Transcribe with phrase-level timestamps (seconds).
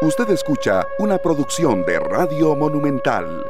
[0.00, 3.44] Usted escucha una producción de Radio Monumental.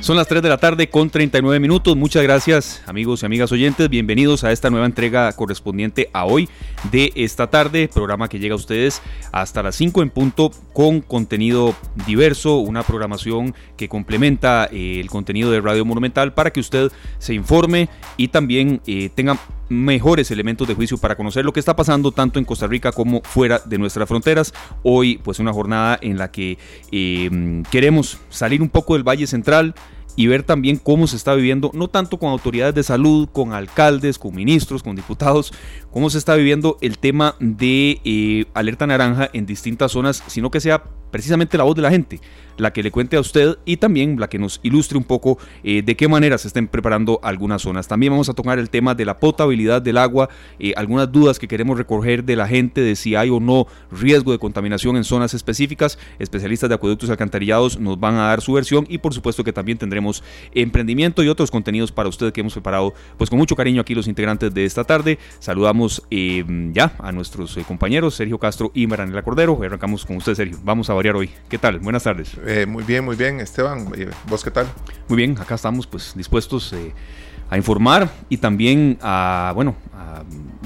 [0.00, 1.96] Son las 3 de la tarde con 39 minutos.
[1.96, 3.88] Muchas gracias amigos y amigas oyentes.
[3.88, 6.50] Bienvenidos a esta nueva entrega correspondiente a hoy
[6.92, 7.88] de esta tarde.
[7.88, 9.00] Programa que llega a ustedes
[9.32, 11.74] hasta las 5 en punto con contenido
[12.06, 12.58] diverso.
[12.58, 17.88] Una programación que complementa eh, el contenido de Radio Monumental para que usted se informe
[18.18, 22.38] y también eh, tenga mejores elementos de juicio para conocer lo que está pasando tanto
[22.38, 24.52] en Costa Rica como fuera de nuestras fronteras.
[24.82, 26.58] Hoy pues una jornada en la que
[26.92, 29.74] eh, queremos salir un poco del Valle Central,
[30.16, 34.18] y ver también cómo se está viviendo, no tanto con autoridades de salud, con alcaldes,
[34.18, 35.52] con ministros, con diputados,
[35.90, 40.60] cómo se está viviendo el tema de eh, alerta naranja en distintas zonas, sino que
[40.60, 42.18] sea precisamente la voz de la gente
[42.56, 45.82] la que le cuente a usted y también la que nos ilustre un poco eh,
[45.82, 47.88] de qué manera se estén preparando algunas zonas.
[47.88, 50.28] También vamos a tocar el tema de la potabilidad del agua,
[50.58, 54.32] eh, algunas dudas que queremos recoger de la gente de si hay o no riesgo
[54.32, 55.98] de contaminación en zonas específicas.
[56.18, 59.78] Especialistas de acueductos alcantarillados nos van a dar su versión y por supuesto que también
[59.78, 63.94] tendremos emprendimiento y otros contenidos para usted que hemos preparado pues con mucho cariño aquí
[63.94, 65.18] los integrantes de esta tarde.
[65.38, 69.58] Saludamos eh, ya a nuestros compañeros Sergio Castro y Maranela Cordero.
[69.62, 70.58] Arrancamos con usted Sergio.
[70.62, 71.30] Vamos a variar hoy.
[71.50, 71.80] ¿Qué tal?
[71.80, 72.30] Buenas tardes.
[72.46, 73.92] Eh, muy bien, muy bien, Esteban.
[73.94, 74.66] Eh, ¿Vos qué tal?
[75.06, 76.94] Muy bien, acá estamos pues dispuestos eh,
[77.50, 80.22] a informar y también a, bueno, a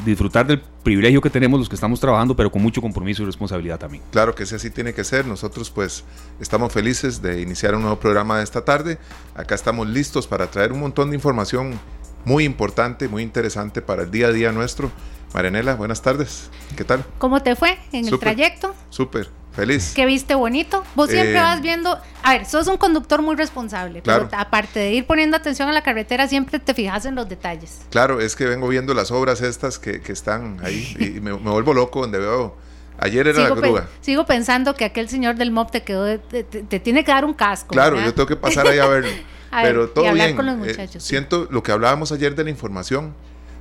[0.07, 3.81] disfrutar del privilegio que tenemos los que estamos trabajando, pero con mucho compromiso y responsabilidad
[3.81, 4.05] también.
[4.13, 5.27] Claro que sí, así tiene que ser.
[5.27, 6.05] Nosotros pues
[6.39, 8.99] estamos felices de iniciar un nuevo programa de esta tarde.
[9.35, 11.81] Acá estamos listos para traer un montón de información
[12.25, 14.93] muy importante, muy interesante para el día a día nuestro.
[15.35, 16.49] Marianela, buenas tardes.
[16.77, 17.05] ¿Qué tal?
[17.19, 18.73] ¿Cómo te fue en el trayecto?
[18.89, 19.29] Súper.
[19.59, 19.93] Feliz.
[19.93, 20.85] Que viste bonito.
[20.95, 21.99] Vos siempre eh, vas viendo.
[22.23, 24.03] A ver, sos un conductor muy responsable.
[24.05, 27.81] Pero aparte de ir poniendo atención a la carretera, siempre te fijas en los detalles.
[27.91, 32.03] Claro, es que vengo viendo las obras estas que, están ahí y me, vuelvo loco
[32.03, 32.55] donde veo.
[33.01, 33.89] Ayer era la grúa.
[34.01, 36.21] sigo pensando que aquel señor del MOP te quedó.
[36.21, 36.45] Te,
[36.79, 37.75] tiene que dar un casco.
[37.75, 39.11] Claro, yo tengo que pasar ahí a verlo.
[39.51, 40.37] pero todo bien.
[40.37, 43.13] Con los eh, siento lo que hablábamos ayer de la información.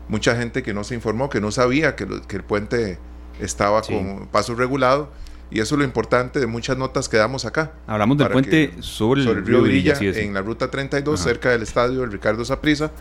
[0.09, 2.99] Mucha gente que no se informó, que no sabía que, que el puente
[3.39, 5.09] estaba con paso regulado
[5.49, 7.73] y eso es lo importante de muchas notas que damos acá.
[7.87, 12.11] Hablamos del puente sobre, el río Virilla, en la ruta 32, cerca del estadio del
[12.11, 12.91] Ricardo Saprisa,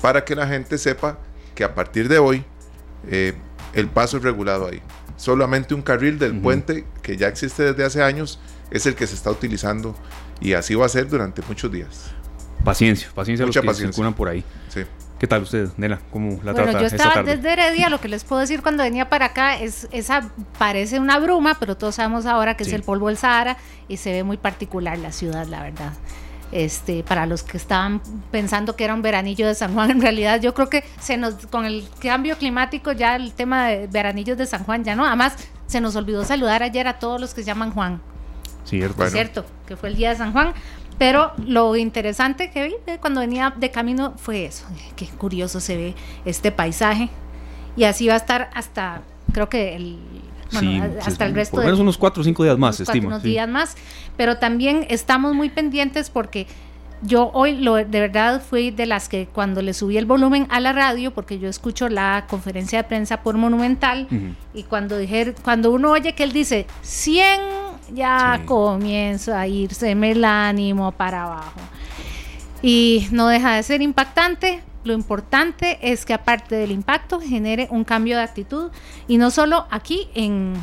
[0.00, 1.18] para que la gente sepa
[1.54, 2.44] que a partir de hoy
[3.08, 3.34] eh,
[3.74, 4.82] el paso es regulado ahí.
[5.16, 9.14] Solamente un carril del puente que ya existe desde hace años es el que se
[9.14, 9.94] está utilizando
[10.40, 12.10] y así va a ser durante muchos días.
[12.64, 13.92] Paciencia, paciencia Mucha los que paciencia.
[13.92, 14.44] circulan por ahí.
[14.68, 14.82] Sí.
[15.22, 16.00] ¿Qué tal usted, Nela?
[16.10, 17.36] ¿Cómo la bueno, trata yo estaba esta tarde?
[17.36, 20.28] desde Heredia, lo que les puedo decir cuando venía para acá es esa
[20.58, 23.56] parece una bruma, pero todos sabemos ahora que es el polvo del Sahara
[23.86, 25.92] y se ve muy particular la ciudad, la verdad.
[26.50, 28.02] Este, para los que estaban
[28.32, 31.46] pensando que era un veranillo de San Juan, en realidad yo creo que se nos
[31.46, 35.36] con el cambio climático ya el tema de veranillos de San Juan ya no, además
[35.68, 38.00] se nos olvidó saludar ayer a todos los que se llaman Juan.
[38.64, 39.04] Cierto.
[39.04, 40.52] Es cierto, que fue el día de San Juan,
[41.02, 44.64] pero lo interesante que vi cuando venía de camino fue eso.
[44.94, 47.08] Qué curioso se ve este paisaje.
[47.76, 49.02] Y así va a estar hasta,
[49.32, 49.98] creo que el,
[50.52, 53.08] bueno, hasta el resto por menos unos cuatro o cinco días más, estimo.
[53.08, 53.74] Unos días más.
[54.16, 56.46] Pero también estamos muy pendientes porque
[57.02, 60.60] yo hoy lo, de verdad fui de las que cuando le subí el volumen a
[60.60, 64.06] la radio, porque yo escucho la conferencia de prensa por Monumental,
[64.54, 67.40] y cuando dije, cuando uno oye que él dice 100,
[67.92, 71.60] ya comienza a irse el ánimo para abajo.
[72.62, 74.62] Y no deja de ser impactante.
[74.84, 78.70] Lo importante es que aparte del impacto genere un cambio de actitud
[79.06, 80.54] y no solo aquí en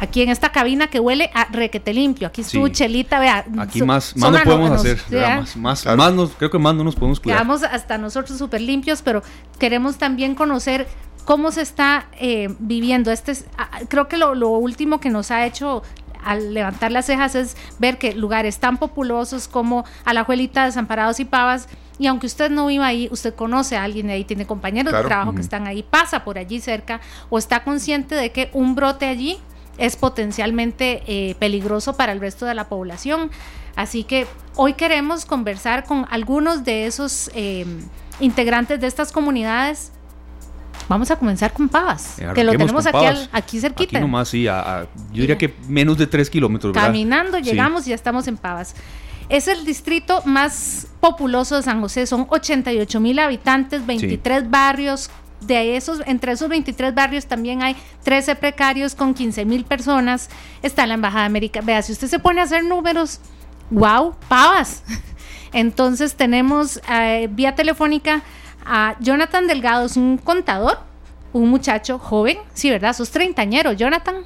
[0.00, 2.28] aquí en esta cabina que huele a requete limpio.
[2.28, 3.44] Aquí su chelita, vea.
[3.58, 5.00] Aquí más, más no podemos hacer.
[5.56, 7.38] más, más, nos, creo que más no nos podemos cuidar.
[7.38, 9.22] Quedamos hasta nosotros súper limpios, pero
[9.58, 10.86] queremos también conocer
[11.24, 13.10] cómo se está eh, viviendo.
[13.10, 13.34] Este
[13.88, 15.82] creo que lo, lo último que nos ha hecho
[16.24, 21.68] al levantar las cejas es ver que lugares tan populosos como Alajuelita, Desamparados y Pavas,
[21.98, 25.02] y aunque usted no viva ahí, usted conoce a alguien de ahí, tiene compañeros de
[25.04, 29.06] trabajo que están ahí, pasa por allí cerca o está consciente de que un brote
[29.06, 29.38] allí
[29.78, 33.30] es potencialmente eh, peligroso para el resto de la población.
[33.76, 34.26] Así que
[34.56, 37.64] hoy queremos conversar con algunos de esos eh,
[38.20, 39.92] integrantes de estas comunidades.
[40.88, 43.96] Vamos a comenzar con Pavas, eh, que lo tenemos aquí, aquí cerquita.
[43.98, 46.74] Aquí nomás, sí, yo diría que menos de tres kilómetros.
[46.74, 48.74] Caminando llegamos y ya estamos en Pavas.
[49.30, 55.10] Es el distrito más populoso de San José, son 88 mil habitantes, 23 barrios,
[55.46, 60.30] de esos, entre esos 23 barrios también hay 13 precarios con 15 mil personas.
[60.62, 61.66] Está la Embajada Americana.
[61.66, 63.20] Vea, si usted se pone a hacer números,
[63.70, 64.82] wow, pavas.
[65.52, 68.22] Entonces tenemos eh, vía telefónica
[68.64, 70.78] a Jonathan Delgado, es un contador
[71.34, 72.94] un muchacho joven, sí, ¿verdad?
[72.94, 74.24] Sos treintañero, Jonathan.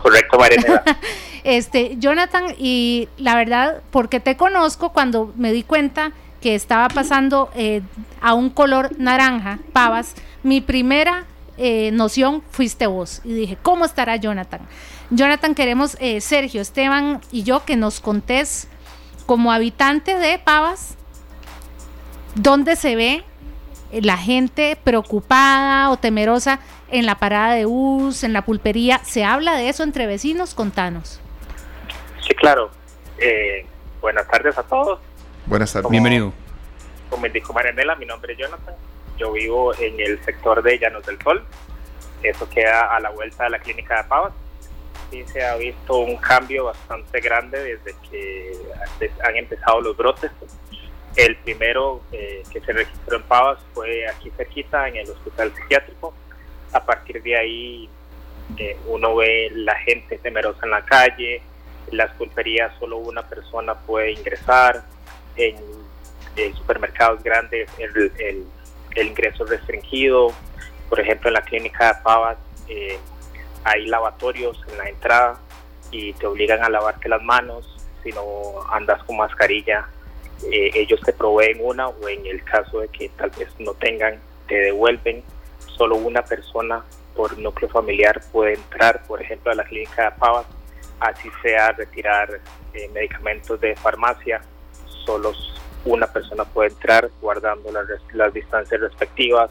[0.00, 0.82] Correcto, Marianela.
[1.44, 7.50] este, Jonathan, y la verdad, porque te conozco cuando me di cuenta que estaba pasando
[7.56, 7.82] eh,
[8.22, 10.14] a un color naranja, pavas,
[10.44, 11.24] mi primera
[11.56, 13.20] eh, noción fuiste vos.
[13.24, 14.60] Y dije, ¿cómo estará Jonathan?
[15.10, 18.68] Jonathan, queremos, eh, Sergio, Esteban y yo, que nos contés
[19.26, 20.97] como habitante de Pavas,
[22.34, 23.24] dónde se ve
[23.92, 26.60] la gente preocupada o temerosa
[26.90, 29.00] en la parada de bus, en la pulpería.
[29.04, 30.54] ¿Se habla de eso entre vecinos?
[30.54, 31.20] Contanos.
[32.26, 32.70] Sí, claro.
[33.18, 33.66] Eh,
[34.00, 35.00] buenas tardes a todos.
[35.46, 35.90] Buenas tardes.
[35.90, 36.32] Bienvenido.
[37.10, 38.74] Como indicó Marianela, mi nombre es Jonathan.
[39.16, 41.44] Yo vivo en el sector de Llanos del Sol.
[42.22, 44.32] Eso queda a la vuelta de la clínica de Pavas.
[45.10, 48.52] Sí se ha visto un cambio bastante grande desde que
[49.24, 50.30] han empezado los brotes.
[51.18, 56.14] El primero eh, que se registró en Pavas fue aquí cerquita, en el hospital psiquiátrico.
[56.72, 57.90] A partir de ahí
[58.56, 61.42] eh, uno ve la gente temerosa en la calle,
[61.90, 64.84] las pulperías solo una persona puede ingresar,
[65.34, 65.56] en,
[66.56, 68.46] supermercados grandes el,
[68.94, 70.32] ingreso es restringido,
[70.88, 72.36] por ejemplo en la clínica de Pavas
[72.68, 72.96] eh,
[73.64, 75.40] hay lavatorios en la entrada
[75.90, 77.66] y te obligan a lavarte las manos,
[78.04, 79.88] si no andas con mascarilla
[80.50, 84.20] eh, ellos te proveen una o en el caso de que tal vez no tengan,
[84.46, 85.22] te devuelven.
[85.76, 90.46] Solo una persona por núcleo familiar puede entrar, por ejemplo, a la clínica de Pavas,
[91.00, 92.40] así sea retirar
[92.74, 94.40] eh, medicamentos de farmacia,
[95.04, 95.32] solo
[95.84, 99.50] una persona puede entrar guardando las, las distancias respectivas.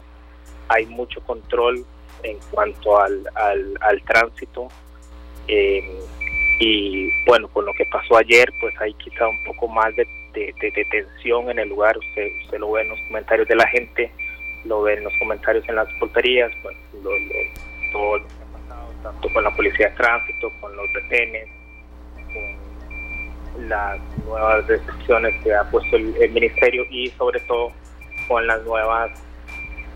[0.68, 1.84] Hay mucho control
[2.22, 4.68] en cuanto al, al, tránsito.
[5.46, 6.00] Eh,
[6.60, 10.06] y bueno, con lo que pasó ayer, pues hay quizá un poco más de
[10.38, 14.10] de, tensión en el lugar, usted, usted lo ve en los comentarios de la gente,
[14.64, 16.78] lo ve en los comentarios en las pulperías, bueno,
[17.92, 21.48] todo lo que ha pasado, tanto con la policía de tránsito, con los retenes,
[22.32, 27.72] con las nuevas restricciones que ha puesto el, ministerio y sobre todo
[28.28, 29.10] con las nuevas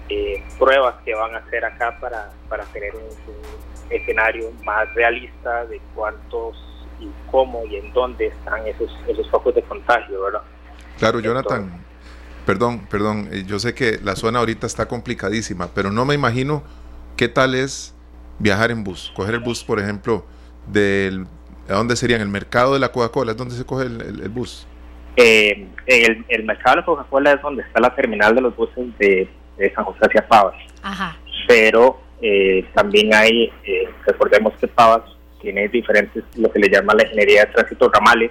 [0.09, 5.65] eh, pruebas que van a hacer acá para, para tener un, un escenario más realista
[5.67, 10.43] de cuántos y cómo y en dónde están esos, esos focos de contagio, ¿verdad?
[10.99, 11.83] Claro, Jonathan,
[12.47, 16.63] perdón, perdón, eh, yo sé que la zona ahorita está complicadísima, pero no me imagino
[17.17, 17.95] qué tal es
[18.39, 20.25] viajar en bus, coger el bus, por ejemplo,
[20.67, 21.27] del,
[21.69, 22.17] ¿a dónde sería?
[22.17, 23.33] ¿En el mercado de la Coca-Cola?
[23.33, 24.67] ¿Es donde se coge el, bus?
[25.17, 28.87] Eh, el, el, mercado de la Coca-Cola es donde está la terminal de los buses
[28.99, 29.29] de,
[29.75, 30.57] San José hacia Pavas.
[30.83, 31.17] Ajá.
[31.47, 33.53] Pero eh, también hay,
[34.07, 35.03] recordemos que Pavas
[35.43, 38.31] tiene diferentes, lo que le llama la ingeniería de tránsito ramales,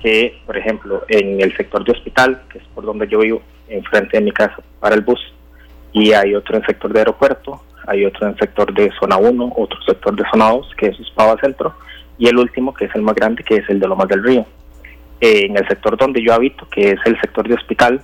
[0.00, 4.16] que, por ejemplo, en el sector de hospital, que es por donde yo vivo, enfrente
[4.16, 5.20] de mi casa, para el bus,
[5.92, 9.16] y hay otro en el sector de aeropuerto, hay otro en el sector de zona
[9.16, 11.74] 1, otro sector de zona 2, que es Pava Centro,
[12.16, 14.46] y el último, que es el más grande, que es el de Lomas del Río.
[15.20, 18.00] Eh, en el sector donde yo habito, que es el sector de hospital,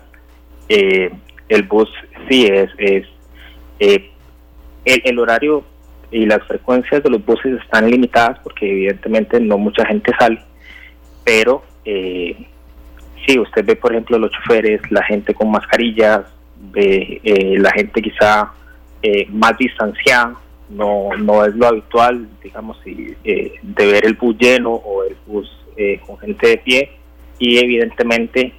[0.69, 1.11] eh,
[1.49, 1.89] el bus
[2.29, 3.07] sí es, es
[3.79, 4.11] eh,
[4.85, 5.65] el, el horario
[6.11, 10.41] y las frecuencias de los buses están limitadas porque evidentemente no mucha gente sale,
[11.25, 12.37] pero eh,
[13.27, 16.23] sí, usted ve por ejemplo los choferes, la gente con mascarillas,
[16.73, 18.53] ve eh, la gente quizá
[19.03, 20.35] eh, más distanciada,
[20.69, 25.53] no, no es lo habitual, digamos, eh, de ver el bus lleno o el bus
[26.07, 26.91] con gente de pie
[27.39, 28.55] y evidentemente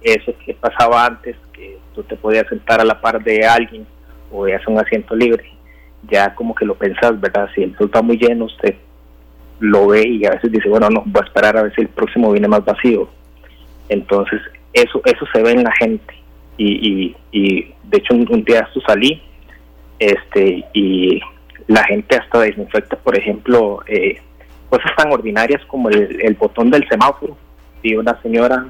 [0.00, 3.86] eso que pasaba antes, que tú te podías sentar a la par de alguien
[4.32, 5.44] o veías un asiento libre,
[6.10, 7.48] ya como que lo pensás, ¿verdad?
[7.54, 8.76] Si el sol está muy lleno, usted
[9.60, 11.88] lo ve y a veces dice, bueno, no, voy a esperar a ver si el
[11.88, 13.08] próximo viene más vacío.
[13.88, 14.40] Entonces,
[14.72, 16.14] eso eso se ve en la gente.
[16.56, 19.22] Y, y, de hecho, un, día esto salí
[19.98, 21.20] este y
[21.68, 24.20] la gente hasta desinfecta, por ejemplo, eh,
[24.68, 27.36] cosas tan ordinarias como el, el botón del semáforo.
[27.82, 28.66] Y una señora,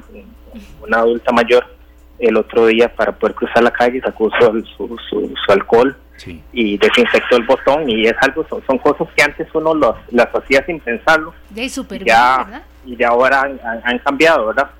[0.83, 1.65] una adulta mayor,
[2.19, 5.97] el otro día para poder cruzar la calle sacó su, su, su, alcohol
[6.53, 10.29] y desinfectó el botón y es algo son, son cosas que antes uno los, las
[10.35, 11.69] hacía sin pensarlo y
[12.05, 13.43] ya y ya ahora
[13.85, 14.71] han, cambiado verdad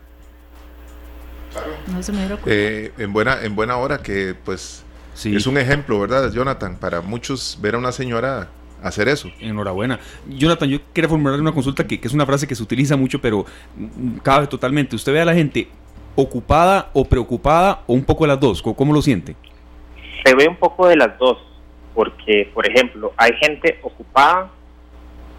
[2.47, 4.85] eh, en buena en buena hora que pues
[5.25, 8.49] es un ejemplo verdad Jonathan para muchos ver a una señora
[8.81, 9.29] hacer eso.
[9.41, 9.99] Enhorabuena.
[10.29, 13.21] Jonathan, yo quería formular una consulta que, que, es una frase que se utiliza mucho,
[13.21, 13.45] pero
[14.23, 14.95] cabe totalmente.
[14.95, 15.69] Usted ve a la gente
[16.21, 18.61] ocupada o preocupada o un poco de las dos?
[18.61, 19.37] ¿Cómo lo siente?
[20.25, 21.39] Se ve un poco de las dos,
[21.95, 24.51] porque, por ejemplo, hay gente ocupada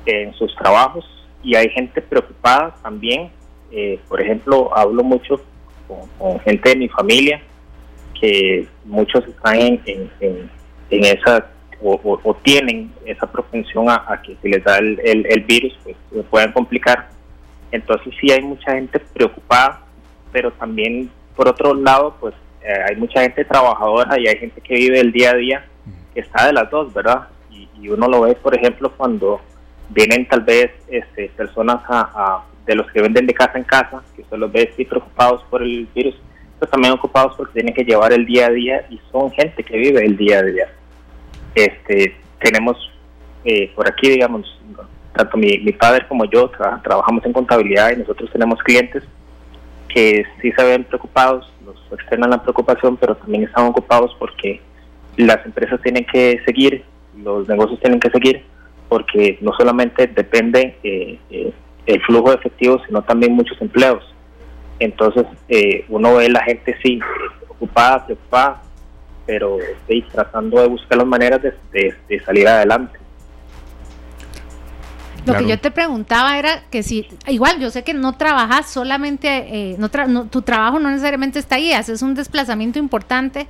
[0.06, 1.06] en sus trabajos
[1.44, 3.32] y hay gente preocupada también.
[3.72, 5.42] Eh, por ejemplo, hablo mucho
[6.18, 7.42] con, gente de mi familia,
[8.20, 9.56] que muchos están
[9.86, 10.50] en,
[10.90, 11.50] esa
[11.82, 16.52] o, tienen esa propensión a, que si les da el, el, virus, pues se puedan
[16.52, 17.10] complicar.
[17.72, 19.86] Entonces sí hay mucha gente preocupada,
[20.32, 22.36] pero también por otro lado, pues
[22.88, 25.66] hay mucha gente trabajadora y hay gente que vive el día a día
[26.14, 27.28] que está de las dos, ¿verdad?
[27.52, 29.40] Y, uno lo ve, por ejemplo, cuando
[29.90, 34.24] vienen tal vez este, personas a, de los que venden de casa en casa, que
[34.30, 36.16] solo los ve sí preocupados por el virus,
[36.60, 39.78] pero también ocupados porque tienen que llevar el día a día y son gente que
[39.78, 40.68] vive el día a día.
[41.56, 42.78] Este, tenemos
[43.46, 44.60] eh, por aquí, digamos,
[45.14, 46.52] tanto mi, mi padre como yo
[46.84, 49.04] trabajamos en contabilidad y nosotros tenemos clientes
[49.88, 54.62] que sí se ven preocupados, nos externan la preocupación, pero también están ocupados porque
[55.18, 56.84] las empresas tienen que seguir,
[57.24, 58.44] los negocios tienen que seguir,
[58.88, 61.54] porque no solamente depende eh, eh,
[61.86, 64.04] el flujo de efectivo, sino también muchos empleos.
[64.80, 67.00] Entonces, eh, uno ve la gente sí,
[67.50, 68.62] ocupada, preocupada,
[69.26, 69.58] pero
[70.12, 72.98] tratando de buscar las maneras de salir adelante.
[75.26, 79.72] Lo que yo te preguntaba era que si, igual yo sé que no trabajas solamente,
[79.72, 79.90] eh, no,
[80.26, 83.48] tu trabajo no necesariamente está ahí, haces un desplazamiento importante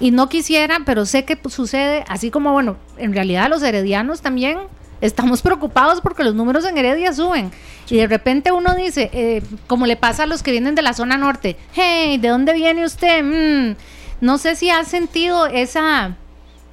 [0.00, 4.58] y no quisiera, pero sé que sucede, así como, bueno, en realidad los heredianos también
[5.00, 7.50] estamos preocupados porque los números en Heredia suben
[7.88, 10.92] y de repente uno dice, eh, como le pasa a los que vienen de la
[10.92, 13.22] zona norte, hey, ¿de dónde viene usted?
[13.22, 13.76] Mm,
[14.20, 16.16] no sé si has sentido esa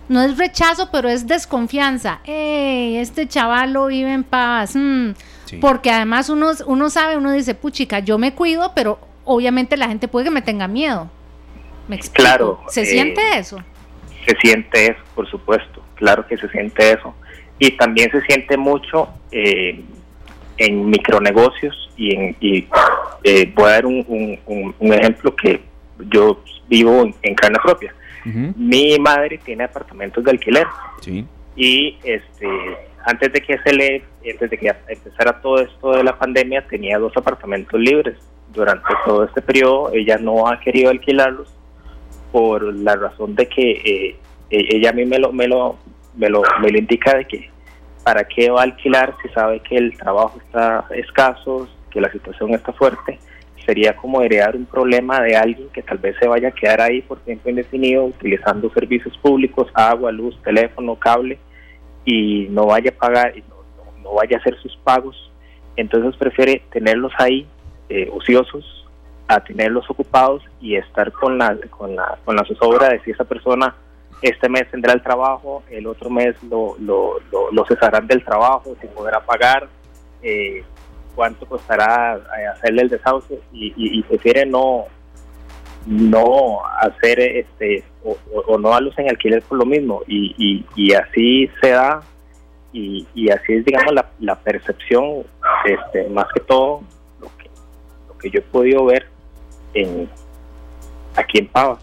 [0.08, 2.20] no es rechazo, pero es desconfianza.
[2.26, 4.76] Ey, este chavalo vive en paz.
[4.76, 5.12] Mm.
[5.62, 10.08] Porque además uno, uno sabe, uno dice, puchica, yo me cuido, pero obviamente la gente
[10.08, 11.10] puede que me tenga miedo.
[11.88, 12.24] ¿Me explico?
[12.24, 12.60] Claro.
[12.68, 13.58] ¿Se eh, siente eso?
[14.26, 15.84] Se siente eso, por supuesto.
[15.96, 17.14] Claro que se siente eso.
[17.60, 19.82] Y también se siente mucho eh,
[20.58, 22.68] en micronegocios y, en, y
[23.24, 25.62] eh, voy a dar un, un, ejemplo que
[26.12, 27.94] yo vivo en carne propia
[28.25, 30.67] mi madre tiene apartamentos de alquiler.
[31.55, 32.48] Y este
[33.05, 36.98] antes de que se le antes de que empezara todo esto de la pandemia tenía
[36.98, 38.17] dos apartamentos libres.
[38.51, 41.53] Durante todo este periodo ella no ha querido alquilarlos
[42.32, 44.15] por la razón de que eh,
[44.50, 45.77] e-, ella a mí me lo me lo
[46.15, 47.50] me lo me lo indica de que
[48.03, 52.51] para qué va a alquilar si sabe que el trabajo está escaso, que la situación
[52.53, 53.20] está fuerte
[53.66, 57.02] sería como heredar un problema de alguien que tal vez se vaya a quedar ahí
[57.02, 61.38] por tiempo indefinido utilizando servicios públicos, agua, luz, teléfono, cable
[62.06, 63.44] y no vaya a pagar, y
[64.04, 65.32] no, vaya a hacer sus pagos.
[65.76, 67.48] Entonces prefiere tenerlos ahí
[67.90, 68.86] eh, ociosos
[69.28, 73.24] a tenerlos ocupados y estar con la, con la, con la zozobra de si esa
[73.24, 73.76] persona
[74.22, 77.20] este mes tendrá el trabajo, el otro mes lo, lo,
[77.52, 79.68] lo, cesarán del trabajo, sin podrá pagar.
[80.22, 80.64] Eh,
[81.16, 84.86] cuánto costará eh, hacerle el desahucio y, prefiere no
[85.86, 90.02] no hacer este o, no darlos en alquiler por lo mismo.
[90.08, 92.02] Y, y, así se da
[92.74, 95.24] y, así es digamos la, la, percepción
[95.66, 96.82] este más que todo
[97.20, 97.50] lo que
[98.08, 99.08] lo que yo he podido ver
[99.74, 100.10] en
[101.16, 101.80] aquí en Pava.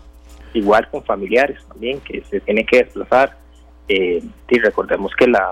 [0.54, 3.38] Igual con familiares también que se tienen que desplazar.
[3.88, 5.50] Eh, y recordemos que la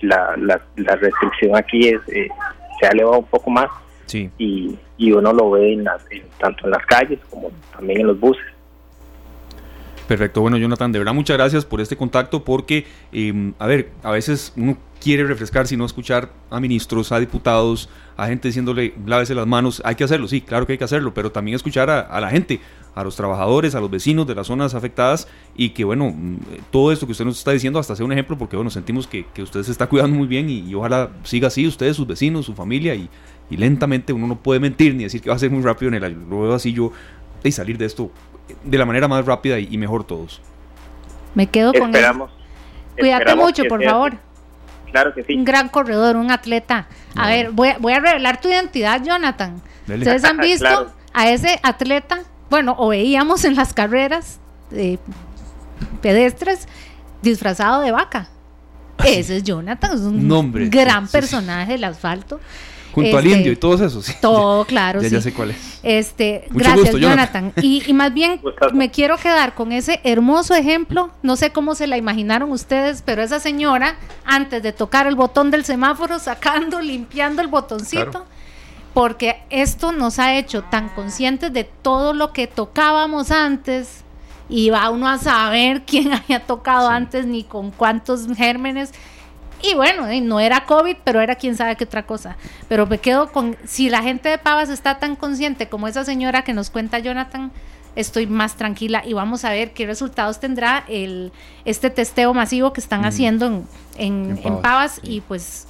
[0.00, 2.28] la, la, restricción aquí es eh,
[2.78, 3.68] se ha elevado un poco más
[4.14, 5.84] y, y, uno lo ve en
[6.38, 8.44] tanto en las calles como también en los buses.
[10.08, 14.10] Perfecto, bueno Jonathan, de verdad muchas gracias por este contacto porque, em, a ver, a
[14.10, 19.34] veces uno quiere refrescar, si no escuchar a ministros, a diputados, a gente diciéndole lávese
[19.34, 22.20] las manos, hay que hacerlo, sí, claro que hay que hacerlo, pero también escuchar a,
[22.22, 22.58] la gente,
[22.94, 26.38] a los trabajadores, a los vecinos de las zonas afectadas y que bueno, mm,
[26.70, 29.26] todo esto que usted nos está diciendo hasta sea un ejemplo porque bueno, sentimos que,
[29.34, 32.54] que usted se está cuidando muy bien y, ojalá siga así, ustedes, sus vecinos, su
[32.54, 33.10] familia y,
[33.50, 36.14] lentamente uno no puede mentir ni decir que va a ser muy rápido en el
[36.14, 36.92] veo así yo
[37.44, 38.10] y salir de esto
[38.64, 40.40] de la manera más rápida y, mejor todos.
[41.34, 42.30] Me quedo con Esperamos.
[42.98, 44.14] Cuídate mucho, por favor.
[44.90, 45.34] Claro que sí.
[45.34, 46.88] Un gran corredor, un atleta.
[47.14, 49.60] A ver, voy, voy, a revelar tu identidad, Jonathan.
[49.86, 54.40] Ustedes han visto a ese atleta, bueno, o veíamos en las carreras
[54.70, 54.98] de
[56.00, 56.66] pedestres
[57.22, 58.28] disfrazado de vaca.
[59.04, 62.40] Ese es Jonathan, es un gran personaje del asfalto.
[63.02, 64.06] Junto al este, indio y todos esos.
[64.20, 65.00] Todo, claro.
[65.02, 65.80] ya, sé cuál es.
[65.82, 67.52] Este, gracias, Jonathan.
[67.62, 68.40] Y, más bien
[68.72, 71.10] me quiero quedar con ese hermoso ejemplo.
[71.22, 75.50] No sé cómo se la imaginaron ustedes, pero esa señora, antes de tocar el botón
[75.50, 78.26] del semáforo, sacando, limpiando el botoncito.
[78.94, 84.02] Porque esto nos ha hecho tan conscientes de todo lo que tocábamos antes,
[84.48, 88.92] y va uno a saber quién haya tocado antes ni con cuántos gérmenes
[89.62, 92.36] y bueno, no era COVID, pero era quién sabe qué otra cosa.
[92.68, 96.42] Pero me quedo con, si la gente de Pavas está tan consciente como esa señora
[96.42, 97.50] que nos cuenta Jonathan,
[97.96, 101.32] estoy más tranquila y vamos a ver qué resultados tendrá el,
[101.64, 103.64] este testeo masivo que están haciendo
[103.96, 105.66] en, en, Pavas, y pues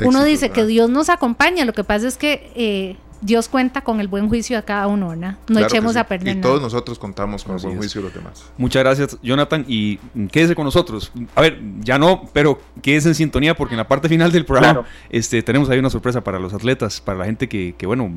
[0.00, 4.00] uno dice que Dios nos acompaña, lo que pasa es que eh, Dios cuenta con
[4.00, 5.38] el buen juicio de cada uno, ¿verdad?
[5.48, 6.36] No echemos a perder.
[6.36, 8.52] Y todos nosotros contamos con el buen juicio de los demás.
[8.58, 9.96] Muchas gracias, Jonathan, y
[10.30, 11.10] quédese con nosotros.
[11.34, 14.84] A ver, ya no, pero quédese en sintonía porque en la parte final del programa
[15.08, 18.10] este, tenemos ahí una sorpresa para los atletas, para la gente que, que, bueno,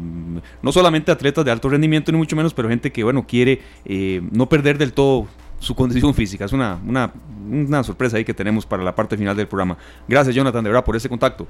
[0.62, 4.22] no solamente atletas de alto rendimiento ni mucho menos, pero gente que, bueno, quiere eh,
[4.32, 5.28] no perder del todo
[5.60, 6.44] su condición física.
[6.44, 7.14] Es una, una,
[7.50, 9.78] una sorpresa ahí que tenemos para la parte final del programa.
[10.06, 11.48] Gracias, Jonathan, de verdad, por ese contacto.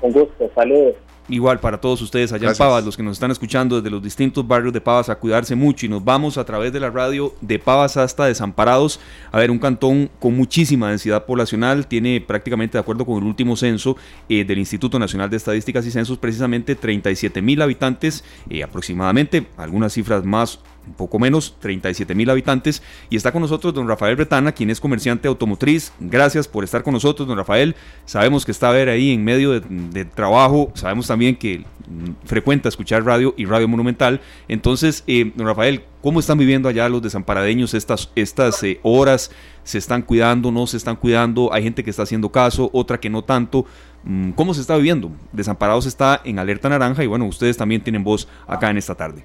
[0.00, 0.94] Un gusto, saludos.
[1.28, 4.46] Igual para todos ustedes allá en Pavas, los que nos están escuchando desde los distintos
[4.46, 7.58] barrios de Pavas, a cuidarse mucho y nos vamos a través de la radio de
[7.58, 9.00] Pavas hasta Desamparados.
[9.32, 13.56] A ver, un cantón con muchísima densidad poblacional, tiene prácticamente, de acuerdo con el último
[13.56, 13.96] censo
[14.28, 19.94] eh, del Instituto Nacional de Estadísticas y Censos, precisamente 37 mil habitantes eh, aproximadamente, algunas
[19.94, 20.60] cifras más
[20.96, 22.82] poco menos, 37 mil habitantes.
[23.10, 25.92] Y está con nosotros don Rafael Bretana, quien es comerciante automotriz.
[26.00, 27.74] Gracias por estar con nosotros, don Rafael.
[28.04, 30.70] Sabemos que está a ver ahí en medio de, trabajo.
[30.74, 34.20] Sabemos también que mm, frecuenta escuchar radio y radio monumental.
[34.48, 39.30] Entonces, eh, don Rafael, ¿cómo están viviendo allá los desamparadeños estas, estas eh, horas?
[39.64, 40.52] ¿Se están cuidando?
[40.52, 41.52] ¿No se están cuidando?
[41.52, 43.66] Hay gente que está haciendo caso, otra que no tanto.
[44.04, 45.10] Mm, ¿Cómo se está viviendo?
[45.32, 49.24] Desamparados está en alerta naranja y bueno, ustedes también tienen voz acá en esta tarde.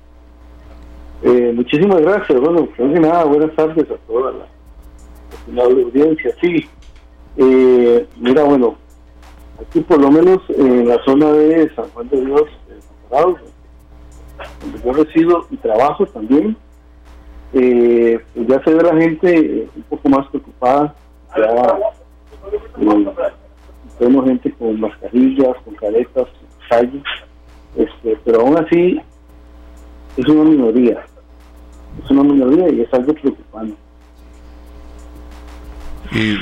[1.22, 2.40] Eh, muchísimas gracias.
[2.40, 6.34] Bueno, pues nada, buenas tardes a toda la, audiencia.
[6.40, 6.68] Sí,
[7.38, 8.78] eh, mira, bueno,
[9.62, 12.44] aquí por lo menos en la zona de San Juan de Dios,
[14.62, 16.56] donde yo resido y trabajo también,
[17.54, 20.96] eh, pues ya se ve la gente un poco más preocupada.
[21.36, 21.80] Ya
[24.00, 26.28] vemos gente con mascarillas, con caretas,
[26.70, 27.04] calles,
[27.76, 29.02] este, pero aún así
[30.18, 31.06] es una minoría.
[32.04, 33.76] Es una minoría y es algo preocupante.
[36.12, 36.38] Y,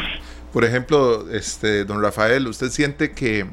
[0.54, 3.46] por ejemplo, este, don Rafael, ¿usted siente que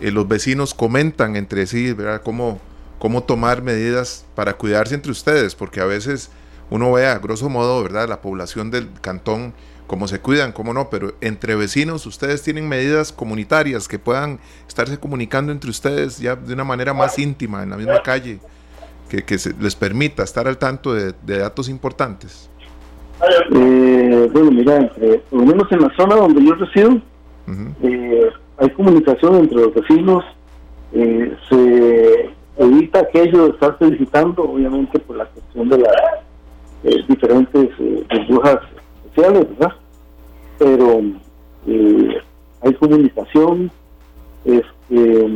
[0.00, 2.22] eh, los vecinos comentan entre sí, ¿verdad?
[2.22, 2.60] Cómo,
[2.98, 6.30] cómo tomar medidas para cuidarse entre ustedes, porque a veces
[6.70, 8.08] uno ve a grosso modo, ¿verdad?
[8.08, 9.54] La población del cantón,
[9.88, 14.98] cómo se cuidan, cómo no, pero entre vecinos ustedes tienen medidas comunitarias que puedan estarse
[14.98, 18.38] comunicando entre ustedes ya de una manera más íntima, en la misma calle
[19.18, 22.48] que, les permita estar al tanto de, datos importantes?
[23.52, 27.00] Eh, bueno, mira, entre, por lo menos en la zona donde yo resido,
[27.82, 30.24] eh, hay comunicación entre los vecinos,
[30.92, 37.70] eh, se evita aquello de estarse visitando, obviamente por la cuestión de las diferentes
[38.08, 38.58] burbujas
[39.08, 39.74] sociales, ¿verdad?
[40.58, 41.02] Pero
[42.62, 43.70] hay comunicación,
[44.44, 45.28] este,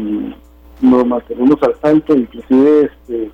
[0.81, 3.31] nos mantenemos al tanto, inclusive este,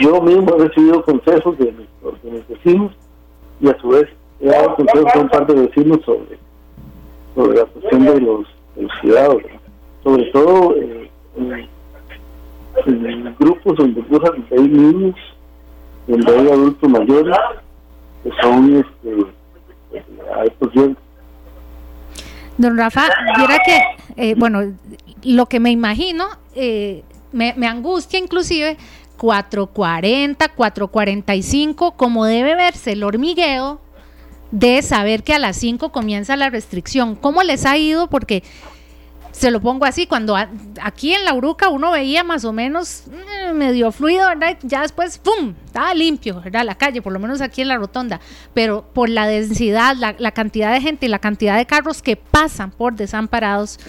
[0.00, 2.92] yo mismo he recibido consejos de mis, vecinos
[3.60, 4.08] y a su vez
[4.40, 6.38] he dado consejos a un par de vecinos sobre,
[7.34, 8.46] sobre la cuestión de los,
[9.00, 9.42] cuidados,
[10.02, 11.10] sobre todo eh,
[12.86, 14.04] en, grupos donde
[14.50, 15.14] hay niños,
[16.06, 17.36] donde hay adultos mayores,
[18.22, 19.26] que son este,
[20.34, 20.70] a estos
[22.56, 23.08] Don Rafa,
[23.64, 23.80] que,
[24.16, 24.74] eh, bueno,
[25.24, 28.76] lo que me imagino, eh, me, me angustia inclusive
[29.16, 33.80] 440, 445, como debe verse el hormigueo
[34.50, 37.16] de saber que a las 5 comienza la restricción.
[37.16, 38.08] ¿Cómo les ha ido?
[38.08, 38.42] Porque
[39.34, 40.36] se lo pongo así, cuando
[40.80, 44.28] aquí en la Uruca uno veía más o menos eh, medio fluido.
[44.62, 46.64] Ya después, ¡pum!, estaba limpio, ¿verdad?
[46.64, 48.20] La calle, por lo menos aquí en la rotonda.
[48.54, 52.14] Pero por la densidad, la, la cantidad de gente y la cantidad de carros que
[52.14, 53.80] pasan por desamparados,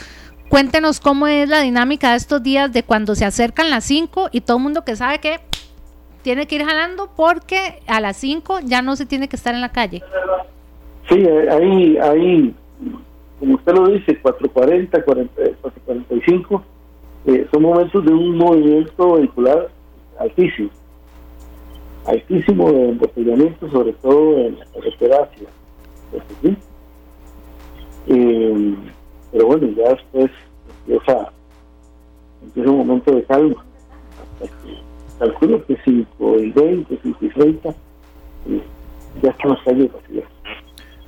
[0.56, 4.40] Cuéntenos cómo es la dinámica de estos días de cuando se acercan las 5 y
[4.40, 5.42] todo el mundo que sabe que
[6.22, 9.60] tiene que ir jalando porque a las 5 ya no se tiene que estar en
[9.60, 10.02] la calle.
[11.10, 12.56] Sí, ahí, ahí
[13.38, 16.64] como usted lo dice, 440, 445,
[17.26, 19.68] eh, son momentos de un movimiento vehicular
[20.18, 20.70] altísimo.
[22.06, 25.50] Altísimo de embotellamiento, sobre todo en la carretera hacia.
[28.08, 28.76] Eh,
[29.36, 30.32] pero bueno, ya después
[30.88, 31.32] empieza,
[32.44, 33.64] empieza un momento de calma.
[35.20, 37.74] calculo que 5 y 20, 5 y 30, eh,
[39.22, 40.26] ya calles vacías.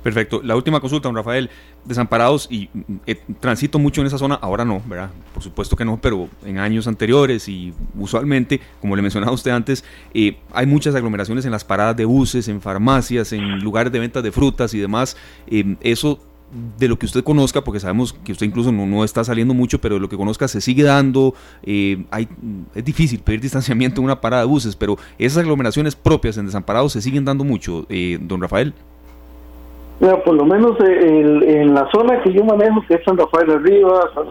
[0.02, 0.40] Perfecto.
[0.42, 1.50] La última consulta, don Rafael.
[1.84, 2.68] Desamparados y
[3.06, 5.10] eh, transito mucho en esa zona, ahora no, ¿verdad?
[5.34, 9.84] Por supuesto que no, pero en años anteriores y usualmente, como le mencionaba usted antes,
[10.14, 14.22] eh, hay muchas aglomeraciones en las paradas de buses, en farmacias, en lugares de ventas
[14.22, 15.16] de frutas y demás.
[15.80, 16.20] eso
[16.78, 19.96] de lo que usted conozca, porque sabemos que usted incluso no, está saliendo mucho, pero
[19.96, 22.28] de lo que conozca se sigue dando, eh, hay,
[22.74, 26.92] es difícil pedir distanciamiento en una parada de buses, pero esas aglomeraciones propias en desamparados
[26.92, 28.72] se siguen dando mucho, eh, don Rafael.
[29.98, 34.10] por lo menos eh, en la zona que yo manejo, que es San Rafael Arriba,
[34.14, 34.26] San,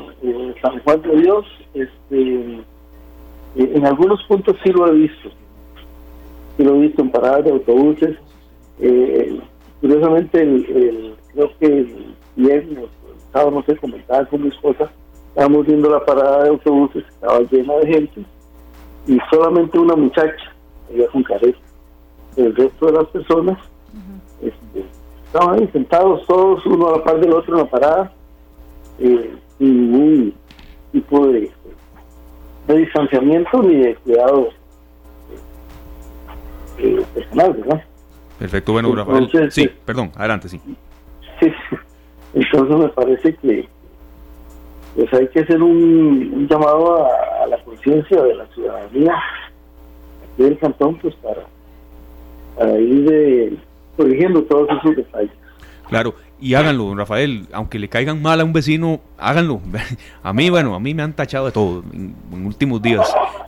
[0.62, 2.62] San Juan de Dios, este,
[3.56, 5.30] en algunos puntos sí lo he visto.
[6.58, 8.18] Sí lo he visto en paradas de autobuses.
[9.80, 11.86] curiosamente, el creo que
[13.32, 14.89] sábado, no sé, comentaba con mi esposa,
[15.30, 18.26] estábamos viendo la parada de autobuses, estaba llena de gente,
[19.08, 20.54] y solamente una muchacha
[20.93, 21.58] iba con careta.
[22.36, 23.58] El resto de las personas
[24.41, 24.86] este,
[25.26, 28.13] estaban ahí sentados todos, uno a la par del otro en la parada,
[29.00, 30.34] eh, sin ningún
[30.91, 31.52] tipo de,
[32.67, 34.50] de distanciamiento ni de cuidado
[36.78, 37.84] eh, personal, ¿verdad?
[38.38, 39.52] Perfecto, bueno, Rafael.
[39.52, 40.62] Sí, perdón, adelante, sí.
[41.39, 41.52] Sí,
[42.39, 43.67] entonces me parece que
[44.95, 49.13] pues hay que hacer un, llamado a, la conciencia de la ciudadanía
[50.23, 53.58] aquí del cantón pues para, ir de,
[53.95, 55.32] corrigiendo todos esos detalles.
[55.88, 59.62] Claro, y háganlo, don Rafael, aunque le caigan mal a un vecino, háganlo.
[60.23, 63.08] A mí, bueno, a mí me han tachado de todo en, últimos días,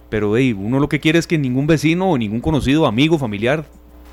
[0.10, 3.65] pero hey, uno lo que quiere es que ningún vecino o ningún conocido, amigo, familiar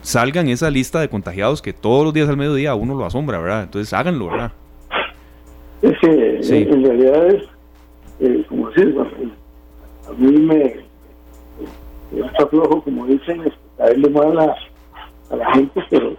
[0.02, 3.38] salga en esa lista de contagiados que todos los días al mediodía uno lo asombra,
[3.38, 3.64] ¿verdad?
[3.64, 4.52] Entonces háganlo, ¿verdad?
[6.40, 7.42] En realidad es,
[8.20, 8.94] eh, como decís,
[10.08, 10.84] a mí me
[12.12, 13.42] está flojo, como dicen,
[13.76, 14.56] caerle mal a,
[15.30, 16.14] a la gente, pero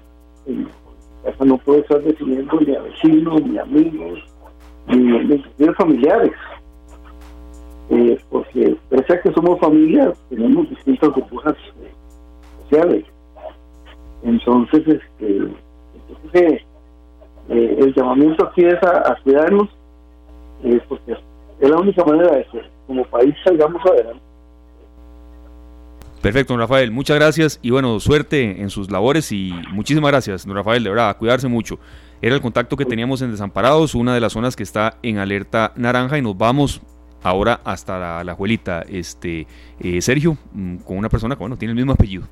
[1.23, 4.19] casa no puede estar definiendo ni a vecinos, ni amigos,
[4.87, 6.33] ni, ni familiares.
[7.89, 11.91] Eh, porque pese a que somos familias, tenemos distintas burbujas eh,
[12.63, 13.05] sociales
[14.23, 16.65] entonces, este,
[17.49, 19.69] eh, el llamamiento aquí es a, cuidarnos,
[20.63, 21.13] eh, porque
[21.59, 24.21] es la única manera de que como país salgamos adelante.
[26.21, 30.55] Perfecto, don Rafael, muchas gracias y bueno, suerte en sus labores y muchísimas gracias, don
[30.55, 31.79] Rafael, de verdad, a cuidarse mucho.
[32.21, 35.73] Era el contacto que teníamos en Desamparados, una de las zonas que está en alerta
[35.75, 36.81] naranja y nos vamos
[37.21, 39.45] ahora hasta la, la Juelita, este,
[39.79, 42.27] eh, Sergio, mm, con una persona que bueno, tiene el mismo apellido.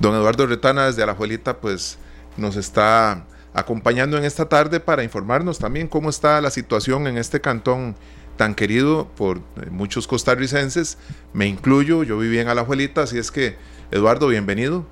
[0.00, 1.98] Don Eduardo Retana desde Alajuelita pues
[2.36, 3.24] nos está
[3.54, 7.94] acompañando en esta tarde para informarnos también cómo está la situación en este cantón
[8.36, 10.98] tan querido por eh, muchos costarricenses.
[11.32, 13.54] Me incluyo, yo viví en Alajuelita, así es que
[13.90, 14.84] Eduardo, bienvenido.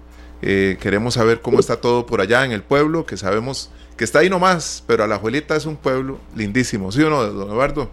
[0.43, 4.21] Eh, queremos saber cómo está todo por allá en el pueblo, que sabemos que está
[4.21, 7.91] ahí nomás, pero Alajuelita es un pueblo lindísimo, ¿sí o no, don Eduardo?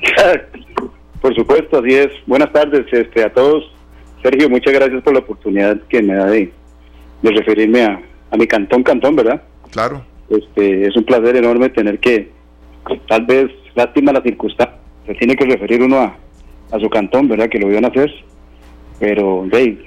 [1.20, 2.08] Por supuesto, así es.
[2.26, 3.64] Buenas tardes este, a todos.
[4.22, 6.52] Sergio, muchas gracias por la oportunidad que me da de,
[7.22, 9.42] referirme a, mi cantón, cantón, ¿verdad?
[9.70, 10.02] Claro.
[10.28, 12.30] Este, es un placer enorme tener que,
[13.06, 14.76] tal vez, lástima la circunstancia,
[15.06, 16.16] se tiene que referir uno a,
[16.78, 17.48] su cantón, ¿verdad?
[17.48, 18.12] Que lo vio nacer,
[19.00, 19.78] pero, hey,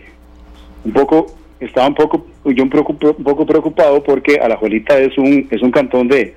[0.84, 1.28] un poco,
[1.60, 6.34] estaba un poco, yo un, poco preocupado porque Alajuelita es un, es un cantón de,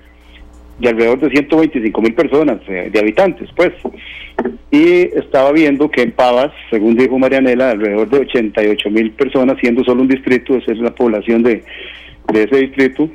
[0.79, 3.73] de alrededor de 125 mil personas, eh, de habitantes, pues.
[4.71, 9.85] Y estaba viendo que en Pavas, según dijo Marianela, alrededor de 88 mil personas, siendo
[9.85, 11.63] solo un distrito, esa es la población de,
[12.33, 13.09] de ese distrito.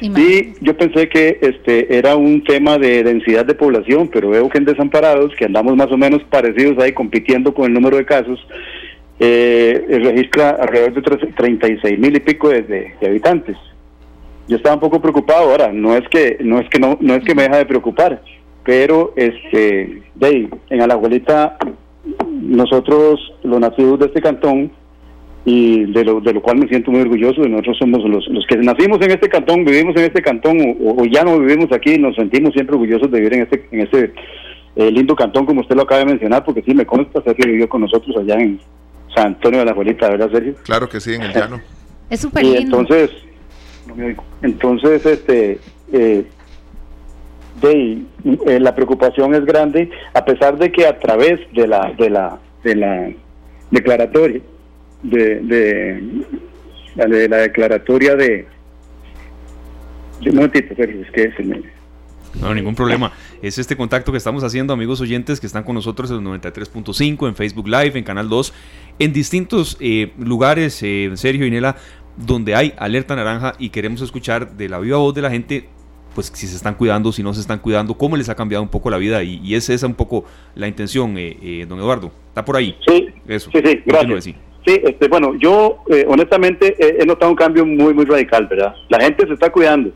[0.00, 4.58] Y yo pensé que este era un tema de densidad de población, pero veo que
[4.58, 8.44] en Desamparados, que andamos más o menos parecidos ahí compitiendo con el número de casos,
[9.20, 13.56] eh, registra alrededor de 36 mil y pico de habitantes.
[14.46, 15.50] Yo estaba un poco preocupado.
[15.50, 18.22] Ahora, no es que no es que no, no es que me deja de preocupar,
[18.64, 21.56] pero este de en Alajuelita
[22.28, 24.70] nosotros los nacidos de este cantón
[25.44, 28.56] y de lo, de lo cual me siento muy orgulloso, nosotros somos los, los que
[28.56, 32.54] nacimos en este cantón, vivimos en este cantón o, ya no vivimos aquí, nos sentimos
[32.54, 34.14] siempre orgullosos de vivir en este en este
[34.76, 37.68] eh, lindo cantón como usted lo acaba de mencionar, porque sí me consta que vivió
[37.68, 38.58] con nosotros allá en
[39.14, 40.54] San Antonio de la Abuelita, ¿verdad, Sergio?
[40.64, 41.60] Claro que sí, en el llano.
[42.10, 42.80] Es súper lindo.
[42.80, 43.10] entonces,
[44.42, 45.58] entonces, este,
[45.90, 46.24] eh,
[47.62, 47.98] de,
[48.46, 52.38] eh, la preocupación es grande, a pesar de que a través de la, de la,
[52.62, 53.10] de la
[53.70, 54.42] declaratoria,
[55.04, 56.00] de,
[56.96, 58.46] de, la declaratoria de,
[60.26, 61.62] un momentito, es que se me,
[62.40, 63.12] no, ningún problema.
[63.42, 67.28] Es este contacto que estamos haciendo, amigos oyentes que están con nosotros en el 93.5,
[67.28, 68.52] en Facebook Live, en Canal 2,
[68.98, 71.76] en distintos eh, lugares, eh, Sergio y Nela,
[72.16, 75.68] donde hay alerta naranja y queremos escuchar de la viva voz de la gente
[76.14, 78.68] pues si se están cuidando, si no se están cuidando, cómo les ha cambiado un
[78.68, 82.12] poco la vida y, y esa es un poco la intención, eh, eh, don Eduardo.
[82.28, 82.76] ¿Está por ahí?
[82.86, 83.50] Sí, eso.
[83.52, 84.34] Sí, sí, gracias.
[84.66, 88.74] Sí, este, bueno, yo eh, honestamente he, notado un cambio muy, muy radical, ¿verdad?
[88.88, 89.90] La gente se está cuidando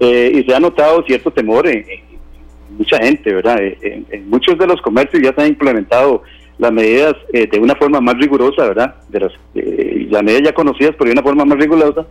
[0.00, 1.84] eh, y se ha notado cierto temor en,
[2.70, 3.58] mucha gente, ¿verdad?
[3.60, 6.24] En, muchos de los comercios ya se han implementado
[6.58, 8.96] las medidas de una forma más rigurosa, ¿verdad?
[9.08, 12.06] De las, las medidas ya conocidas, pero de una forma más rigurosa.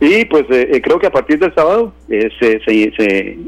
[0.00, 3.38] Y pues creo que a partir del sábado se, se,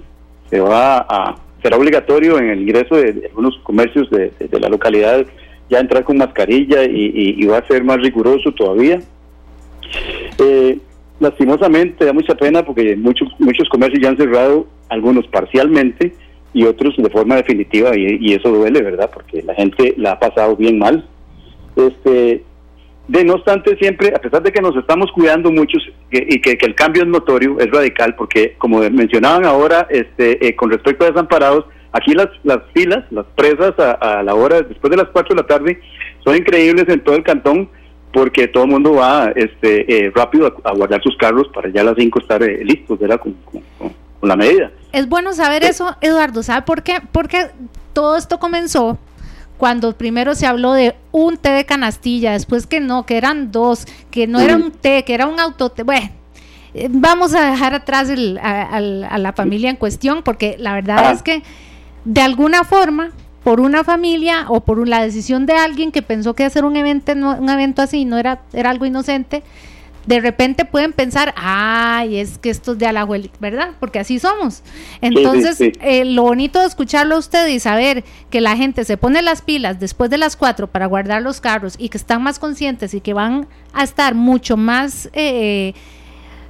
[0.50, 5.26] se, va a, será obligatorio en el ingreso de, algunos comercios de, de la localidad
[5.70, 9.00] ya entrar con mascarilla y, va a ser más riguroso todavía.
[10.38, 10.78] Eh,
[11.20, 16.14] lastimosamente da mucha pena porque muchos muchos comercios ya han cerrado, algunos parcialmente
[16.52, 19.10] y otros de forma definitiva y, eso duele, ¿verdad?
[19.12, 21.06] Porque la gente la ha pasado bien mal.
[21.76, 22.42] Este,
[23.06, 26.74] de no obstante siempre, a pesar de que nos estamos cuidando muchos y que, el
[26.74, 31.64] cambio es notorio, es radical, porque como mencionaban ahora, este, eh, con respecto a desamparados,
[31.92, 35.46] Aquí las, las filas, las presas a, la hora, después de las 4 de la
[35.46, 35.80] tarde,
[36.24, 37.68] son increíbles en todo el cantón
[38.12, 41.84] porque todo el mundo va este, eh, rápido a, guardar sus carros para ya a
[41.84, 43.20] las 5 estar eh, listos, ¿verdad?
[43.20, 43.36] Con,
[44.22, 44.70] la medida.
[44.92, 46.98] Es bueno saber eso, Eduardo, ¿sabe por qué?
[47.10, 47.46] Porque
[47.94, 48.98] todo esto comenzó
[49.56, 53.86] cuando primero se habló de un té de canastilla, después que no, que eran dos,
[54.10, 55.84] que no era un té, que era un autoté.
[55.84, 56.10] Bueno,
[56.74, 58.10] eh, vamos a dejar atrás
[58.42, 61.42] a, la familia en cuestión porque la verdad es que
[62.04, 63.10] de alguna forma,
[63.44, 67.12] por una familia o por la decisión de alguien que pensó que hacer un evento,
[67.12, 69.42] un evento así no era, era algo inocente,
[70.06, 73.70] de repente pueden pensar, ay, es que esto es de Alajuelita, ¿verdad?
[73.78, 74.62] Porque así somos.
[75.00, 79.22] Entonces, eh, lo bonito de escucharlo a usted y saber que la gente se pone
[79.22, 82.94] las pilas después de las cuatro para guardar los carros y que están más conscientes
[82.94, 85.74] y que van a estar mucho más eh,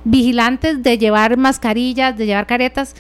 [0.05, 2.95] vigilantes de llevar mascarillas, de llevar caretas,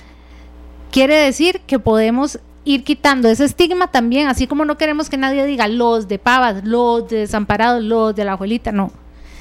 [0.90, 5.46] quiere decir que podemos ir quitando ese estigma también, así como no queremos que nadie
[5.46, 8.92] diga los de Pavas, los de Desamparados, los de la abuelita, no.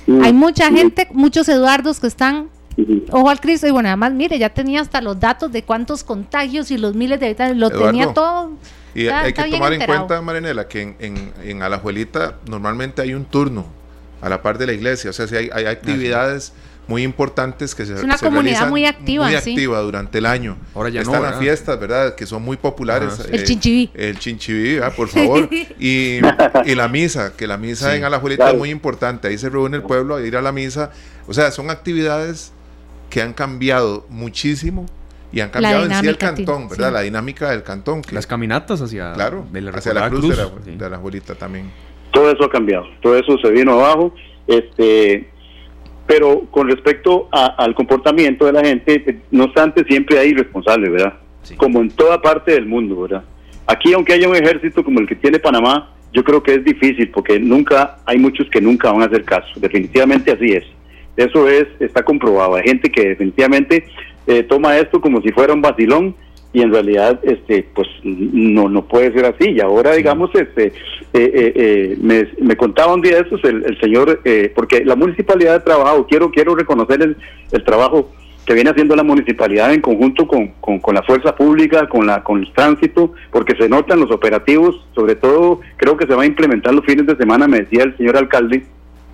[0.07, 0.23] Mm.
[0.23, 2.49] Hay mucha gente, muchos Eduardos que están,
[3.11, 6.71] ojo al Cristo, y bueno, además, mire, ya tenía hasta los datos de cuántos contagios
[6.71, 8.51] y los miles de habitantes, lo tenía todo.
[8.95, 13.25] Y hay que tomar en cuenta, Marinela, que en, en, en Alajuelita normalmente hay un
[13.25, 13.65] turno
[14.21, 16.53] a la par de la iglesia, o sea, si hay, hay actividades
[16.89, 20.57] muy importantes que se Es una comunidad muy activa, muy activa durante el año.
[20.73, 22.15] Ahora ya Están las fiestas, ¿verdad?
[22.15, 23.27] Que son muy populares.
[23.31, 23.91] el chinchiví.
[23.93, 25.47] El chinchiví, por favor.
[25.79, 29.27] y, y, la misa, que la misa en Alajuelita es muy importante.
[29.27, 30.89] Ahí se reúne el pueblo a ir a la misa.
[31.27, 32.53] O sea, son actividades
[33.11, 34.87] que han cambiado muchísimo
[35.31, 36.91] y han cambiado en sí el cantón, ¿verdad?
[36.91, 38.01] La dinámica del cantón.
[38.09, 41.71] Las caminatas hacia, claro, hacia la cruz, de, la, de también.
[42.11, 44.11] Todo eso ha cambiado, todo eso se vino abajo.
[44.47, 45.29] Este,
[46.09, 51.13] pero con respecto al comportamiento de la gente, no obstante, siempre hay responsables, ¿verdad?
[51.55, 53.23] Como en toda parte del mundo, ¿verdad?
[53.67, 57.11] Aquí, aunque haya un ejército como el que tiene Panamá, yo creo que es difícil
[57.11, 59.59] porque nunca hay muchos que nunca van a hacer caso.
[59.59, 60.63] Definitivamente así es.
[61.15, 62.55] Eso es está comprobado.
[62.55, 63.85] Hay gente que definitivamente
[64.25, 66.15] eh, toma esto como si fuera un vacilón
[66.51, 69.51] y en realidad este pues no no puede ser así.
[69.51, 70.73] Y ahora digamos este eh,
[71.13, 74.21] eh, eh, me, me, contaba un día eso el, el señor
[74.55, 77.17] porque la municipalidad ha trabajado quiero quiero reconocer el,
[77.51, 78.11] el, trabajo
[78.45, 82.41] que viene haciendo la municipalidad en conjunto con, con, la fuerza pública con la con
[82.41, 86.73] el tránsito porque se notan los operativos sobre todo creo que se va a implementar
[86.73, 88.63] los fines de semana me decía el señor alcalde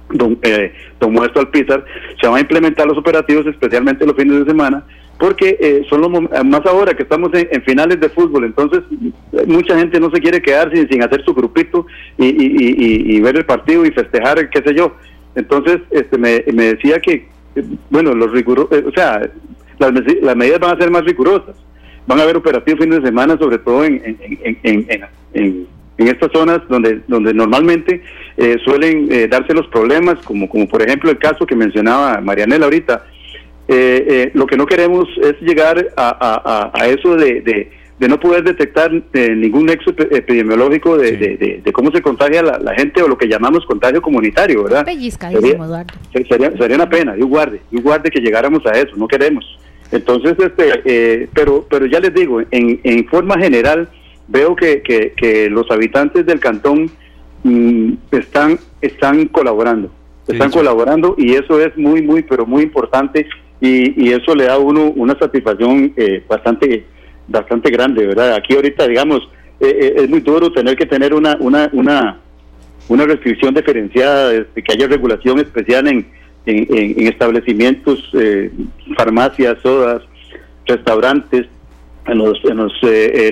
[0.10, 1.84] don, eh, don Muestro Alpizar,
[2.20, 4.86] se van a implementar los operativos especialmente los fines de semana
[5.18, 8.82] porque eh, son los más ahora que estamos en, finales de fútbol, entonces
[9.48, 11.86] mucha gente no se quiere quedar sin, sin hacer su grupito
[12.18, 14.94] y, ver el partido y festejar, qué sé yo.
[15.36, 17.28] Entonces este, me, decía que,
[17.90, 19.30] bueno, los rigurosos, eh, o sea,
[19.80, 19.92] las,
[20.22, 21.56] las, medidas van a ser más rigurosas.
[22.08, 24.18] Van a haber operativos fines de semana, sobre todo en,
[25.34, 28.02] en, estas zonas donde, donde normalmente
[28.38, 33.06] eh, suelen darse los problemas, como, como por ejemplo el caso que mencionaba Marianela ahorita,
[33.68, 39.30] eh, eh, lo que no queremos es llegar a, eso de, no poder detectar eh,
[39.36, 44.64] ningún nexo epidemiológico de, cómo se contagia la, gente o lo que llamamos contagio comunitario,
[44.64, 44.86] ¿verdad?
[46.30, 49.44] sería, sería, una pena, yo guarde, yo guarde que llegáramos a eso, no queremos.
[49.92, 53.90] Entonces, este, pero, pero ya les digo, en, en forma general,
[54.28, 56.90] veo que, que, los habitantes del cantón
[57.44, 59.90] mm, están, están colaborando,
[60.28, 63.28] están colaborando y eso es muy, muy, pero muy importante
[63.62, 66.86] y, eso le da a uno una satisfacción eh, bastante
[67.28, 68.36] bastante grande, ¿verdad?
[68.36, 69.28] Aquí ahorita, digamos,
[69.60, 72.20] eh, eh, es muy duro tener que tener una una una,
[72.88, 76.06] una restricción diferenciada, de que haya regulación especial en,
[76.46, 78.12] en, establecimientos,
[78.96, 80.04] farmacias, sodas,
[80.68, 81.48] restaurantes,
[82.08, 82.74] en los, en los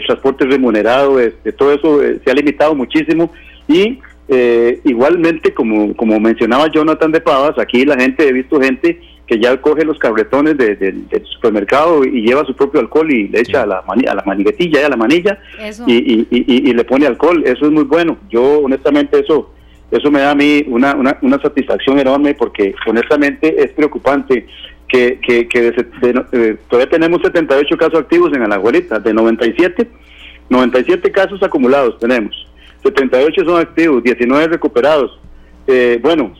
[0.06, 3.32] transportes remunerados, este, todo eso se ha limitado muchísimo
[3.68, 9.00] y eh, igualmente, como, como mencionaba Jonathan de Pavas, aquí la gente, he visto gente
[9.28, 13.64] que ya coge los cabretones del supermercado y lleva su propio alcohol y le echa
[13.64, 15.40] a, la a la maniguetilla y a la manilla
[15.88, 17.42] y, y, le pone alcohol.
[17.46, 18.18] Eso es muy bueno.
[18.30, 19.52] Yo, honestamente, eso
[19.92, 24.48] eso me da a mí una, una, una satisfacción enorme porque, honestamente, es preocupante
[24.94, 29.90] que, que, que eh, todavía tenemos 78 casos activos en Alajuelita, de 97,
[30.50, 32.48] 97 casos acumulados tenemos.
[32.84, 35.20] 78 son activos, 19 recuperados.
[35.66, 36.36] Eh, bueno,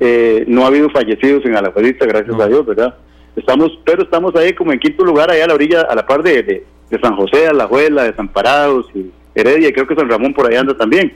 [0.00, 2.94] eh, no ha habido fallecidos en Alajuelita, gracias a Dios, ¿verdad?
[3.36, 6.22] Estamos, pero estamos ahí como en quinto lugar, allá a la orilla, a la par
[6.22, 10.56] de, de, San José, Alajuela, Desamparados y Heredia, y creo que San Ramón por ahí
[10.56, 11.10] anda también.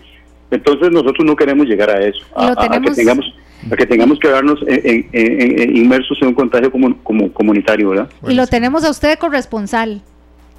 [0.51, 3.27] Entonces nosotros no queremos llegar a eso, a, que tengamos
[3.71, 8.11] a que tengamos que darnos inmersos en un contagio como, como comunitario, ¿verdad?
[8.29, 10.03] Y lo tenemos a usted corresponsal.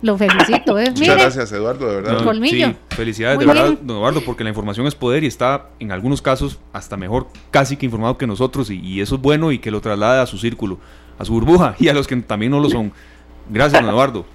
[0.01, 0.91] Lo felicito, ¿eh?
[0.97, 2.33] Muchas gracias, Eduardo, de verdad.
[2.43, 6.21] sí, felicidades, de verdad, don Eduardo, porque la información es poder y está en algunos
[6.21, 9.81] casos hasta mejor, casi que informado que nosotros, y, eso es bueno y que lo
[9.81, 10.79] traslade a su círculo,
[11.17, 12.91] a su burbuja y a los que también no lo son.
[13.49, 14.25] Gracias, don Eduardo.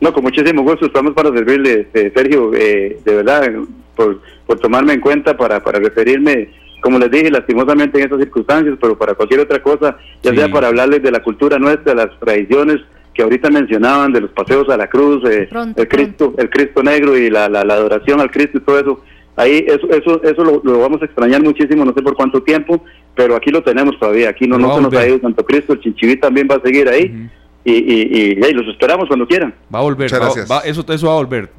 [0.00, 3.50] No, con muchísimo gusto, estamos para servirle, eh, Sergio, eh, de verdad,
[3.96, 6.50] por, por tomarme en cuenta para, para referirme
[6.84, 10.68] como les dije, lastimosamente en estas circunstancias, pero para cualquier otra cosa, ya sea para
[10.68, 12.82] hablarles de la cultura nuestra, las tradiciones,
[13.14, 17.16] que ahorita mencionaban de los paseos a la cruz, eh, el Cristo, el Cristo negro
[17.16, 19.00] y la, la, adoración al Cristo y todo eso.
[19.34, 23.34] Ahí eso eso eso lo, vamos a extrañar muchísimo, no sé por cuánto tiempo, pero
[23.34, 24.28] aquí lo tenemos todavía.
[24.28, 26.86] Aquí no, no se nos ha ido Santo Cristo, el Chinchiví también va a seguir
[26.86, 27.30] ahí.
[27.64, 29.54] Y, y, y, los esperamos cuando quieran.
[29.74, 31.50] Va a volver, va, eso, eso va a volver.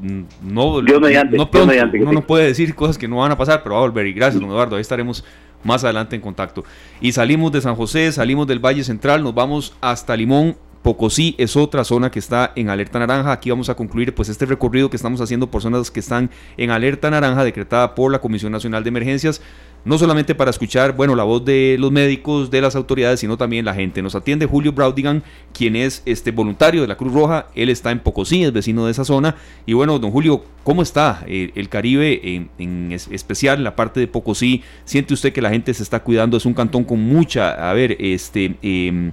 [0.43, 3.75] No, Dios mediante, no, uno no puede decir cosas que no van a pasar, pero
[3.75, 4.05] va a volver.
[4.05, 5.25] Y gracias, don Eduardo, ahí estaremos
[5.63, 6.63] más adelante en contacto.
[7.01, 11.55] Y salimos de San José, salimos del Valle Central, nos vamos hasta Limón, Pocosí es
[11.55, 13.31] otra zona que está en alerta naranja.
[13.31, 16.69] Aquí vamos a concluir pues este recorrido que estamos haciendo por zonas que están en
[16.69, 19.41] alerta naranja decretada por la Comisión Nacional de Emergencias,
[19.86, 23.65] no solamente para escuchar, bueno, la voz de los médicos, de las autoridades, sino también
[23.65, 24.02] la gente.
[24.02, 27.48] Nos atiende Julio Braudigan, quien es este voluntario de la Cruz Roja.
[27.56, 29.36] Él está en Pocosí, es vecino de esa zona.
[29.65, 34.63] Y bueno, don Julio, ¿cómo está eh, el Caribe en, especial la parte de Pocosí?
[34.84, 36.36] ¿Siente usted que la gente se está cuidando?
[36.36, 38.56] Es un cantón con mucha, a ver, este...
[38.62, 39.12] Em,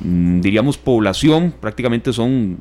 [0.00, 2.58] Mm, diríamos, población, prácticamente son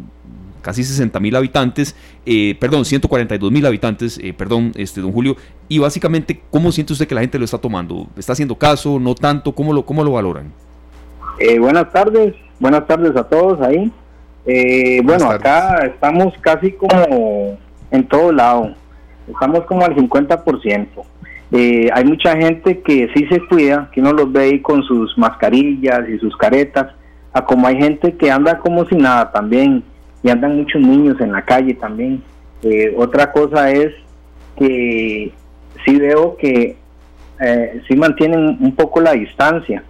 [0.63, 1.95] casi 60 mil habitantes,
[2.26, 5.36] eh, perdón, 142 mil habitantes, eh, perdón, este, don Julio,
[5.67, 8.08] y básicamente, ¿cómo siente usted que la gente lo está tomando?
[8.17, 8.99] ¿Está haciendo caso?
[8.99, 9.54] ¿No tanto?
[9.54, 10.52] ¿Cómo lo, cómo lo valoran?
[11.39, 13.91] Eh, buenas tardes, buenas tardes a todos ahí.
[15.04, 17.58] bueno, acá estamos casi como
[17.91, 18.73] en todo lado,
[19.28, 20.88] estamos como al 50%.
[21.93, 26.08] hay mucha gente que sí se cuida, que uno los ve ahí con sus mascarillas
[26.10, 26.88] y sus caretas,
[27.34, 29.84] a como hay gente que anda como si nada también,
[30.23, 32.23] y andan muchos niños en la calle también.
[32.63, 33.93] Eh, otra cosa es
[34.57, 35.33] que
[35.86, 36.77] sí veo que
[37.41, 39.83] eh, sí mantienen un poco la distancia,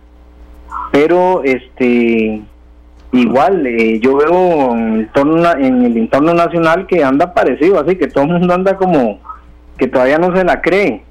[0.92, 2.42] pero este
[3.12, 7.96] igual eh, yo veo en el, entorno, en el entorno nacional que anda parecido, así
[7.96, 9.20] que todo el mundo anda como
[9.78, 11.04] que todavía no se la cree.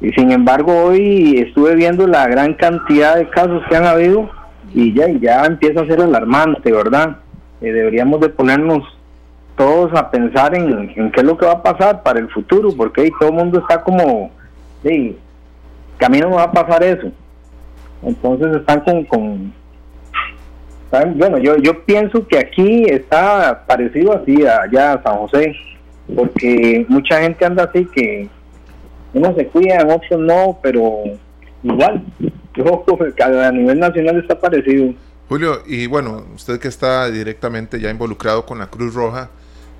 [0.00, 4.30] Y sin embargo hoy estuve viendo la gran cantidad de casos que han habido
[4.72, 7.16] y ya, ya empieza a ser alarmante, ¿verdad?
[7.60, 8.84] Eh, deberíamos de ponernos
[9.56, 13.02] todos a pensar en, qué es lo que va a pasar para el futuro, porque
[13.02, 14.30] ahí todo el mundo está como,
[14.84, 15.18] sí,
[15.98, 17.10] que a mí no me va a pasar eso.
[18.02, 19.52] Entonces están con, con
[21.16, 25.56] bueno, yo, yo pienso que aquí está parecido así allá a San José,
[26.14, 28.28] porque mucha gente anda así que
[29.12, 31.02] uno se cuida, otros no, pero
[31.64, 32.02] igual,
[32.54, 32.84] yo
[33.42, 34.94] a nivel nacional está parecido.
[35.28, 39.28] Julio, y bueno, usted que está directamente ya involucrado con la Cruz Roja,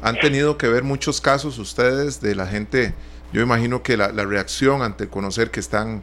[0.02, 2.92] ¿han tenido que ver muchos casos ustedes de la gente?
[3.32, 6.02] Yo imagino que la, reacción ante conocer que están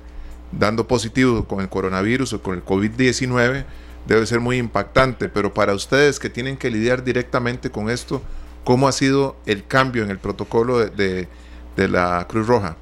[0.52, 3.66] dando positivo con el coronavirus o con el COVID-19
[4.08, 8.24] debe ser muy impactante, pero para ustedes que tienen que lidiar directamente con esto,
[8.64, 11.28] ¿cómo ha sido el cambio en el protocolo de
[11.76, 12.78] la Cruz Roja?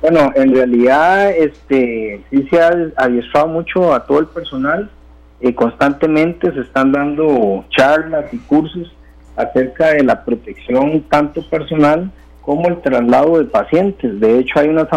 [0.00, 4.90] Bueno, en realidad este sí se ha adiestrado mucho a todo el personal.
[5.40, 8.94] Y constantemente se están dando charlas y cursos
[9.36, 12.10] acerca de la protección tanto personal
[12.42, 14.18] como el traslado de pacientes.
[14.20, 14.88] De hecho, hay, unas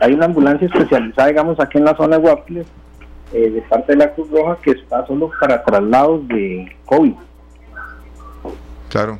[0.00, 2.66] hay una ambulancia especializada, digamos, aquí en la zona de Guapiles,
[3.32, 7.14] eh, de parte de la Cruz Roja, que está solo para traslados de COVID.
[8.88, 9.18] Claro.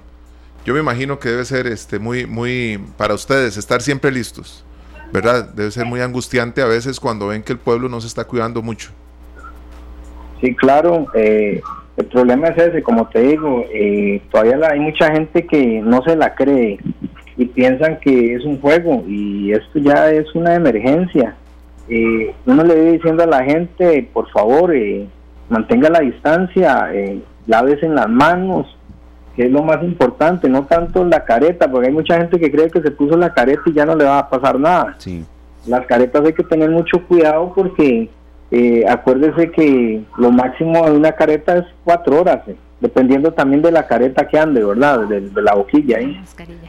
[0.65, 4.65] Yo me imagino que debe ser este muy, muy, para ustedes, estar siempre listos.
[5.15, 5.49] ¿verdad?
[5.51, 8.63] Debe ser muy angustiante a veces cuando ven que el pueblo no se está cuidando
[8.63, 8.91] mucho.
[10.45, 11.07] Sí, claro.
[11.15, 11.63] Eh,
[11.97, 16.17] el problema es ese, como te digo, eh, todavía hay mucha gente que no se
[16.17, 16.79] la cree.
[17.37, 21.35] y piensan que es un juego y esto ya es una emergencia.
[21.89, 25.09] Eh, uno le viene diciendo a la gente, por favor, eh,
[25.49, 28.77] mantenga la distancia, eh, lávese en las manos,
[29.35, 32.71] que es lo más importante, no tanto la careta, porque hay mucha gente que cree
[32.71, 34.95] que se puso la careta y ya no le va a pasar nada.
[34.99, 35.25] Sí.
[35.67, 38.09] Las caretas hay que tener mucho cuidado porque
[38.57, 43.73] eh, acuérdese que lo máximo de una careta es cuatro horas, eh, dependiendo también de
[43.73, 45.09] la careta que ande, ¿verdad?
[45.09, 46.23] De, la boquilla ahí.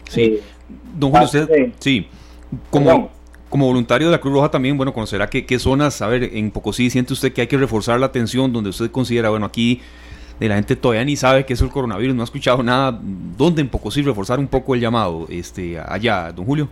[0.10, 0.22] Sí.
[0.24, 0.44] Eh,
[0.96, 2.08] Don Julio, usted, sí,
[2.72, 3.12] como,
[3.50, 6.50] como voluntario de la Cruz Roja también, bueno, conocerá qué, qué zonas, a ver, en
[6.50, 9.80] Pocosí siente usted que hay que reforzar la atención, donde usted considera, bueno, aquí
[10.40, 13.00] de la gente todavía ni sabe qué es el coronavirus, no ha escuchado nada.
[13.38, 16.68] ¿Dónde en Pocosí reforzar un poco el llamado este allá, don Julio?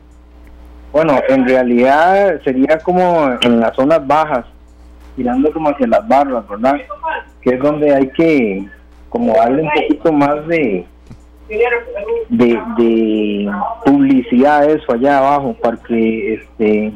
[0.92, 4.46] Bueno, en realidad sería como en las zonas bajas,
[5.16, 6.76] tirando como hacia las barras, ¿verdad?
[7.42, 8.68] Que es donde hay que
[9.10, 10.86] como darle un poquito más de
[12.30, 13.52] de, de
[13.86, 16.94] publicidad a eso allá abajo, porque este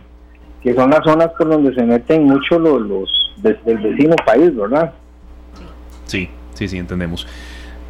[0.63, 3.09] que son las zonas por donde se meten mucho los, los
[3.41, 4.93] del vecino país, ¿verdad?
[6.05, 6.29] Sí.
[6.57, 7.27] Sí, sí, entendemos.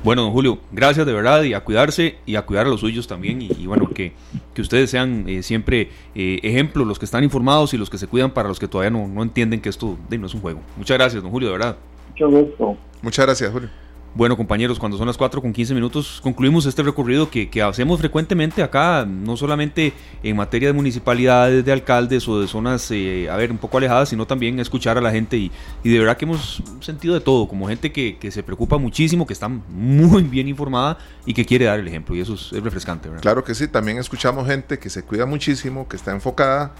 [0.03, 3.07] Bueno, don Julio, gracias de verdad y a cuidarse y a cuidar a los suyos
[3.07, 3.41] también.
[3.41, 4.13] Y, bueno, que,
[4.53, 8.07] que, ustedes sean eh, siempre eh, ejemplos, los que están informados y los que se
[8.07, 10.61] cuidan para los que todavía no, no entienden que esto no es un juego.
[10.77, 11.77] Muchas gracias, don Julio, de verdad.
[12.11, 12.77] Mucho gusto.
[13.01, 13.69] Muchas gracias, Julio.
[14.17, 18.63] Bueno, compañeros, cuando son las 4 con 15 minutos, concluimos este recorrido que, hacemos frecuentemente
[18.63, 19.93] acá, no solamente
[20.23, 24.09] en materia de municipalidades, de alcaldes o de zonas, eh, a ver, un poco alejadas,
[24.09, 25.51] sino también escuchar a la gente y,
[25.83, 29.49] de verdad que hemos sentido de todo, como gente que, se preocupa muchísimo, que está
[29.49, 30.97] muy bien informada
[31.27, 33.21] y que quiere dar el ejemplo, y eso es, refrescante, ¿verdad?
[33.21, 36.73] Claro que sí, también escuchamos gente que se cuida muchísimo, que está enfocada,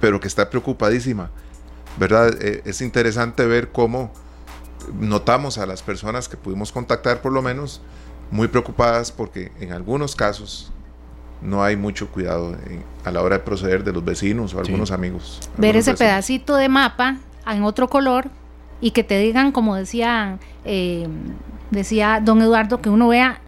[0.00, 1.30] pero que está preocupadísima,
[1.96, 2.36] ¿verdad?
[2.42, 4.10] Eh, es interesante ver cómo
[4.98, 7.80] notamos a las personas que pudimos contactar por lo menos
[8.30, 10.72] muy preocupadas porque en algunos casos
[11.42, 12.56] no hay mucho cuidado
[13.04, 15.40] a la hora de proceder de los vecinos o algunos amigos.
[15.56, 18.28] Ver ese pedacito de mapa en otro color
[18.80, 21.06] y que te digan, como decía, eh,
[21.70, 23.40] decía don Eduardo, que uno vea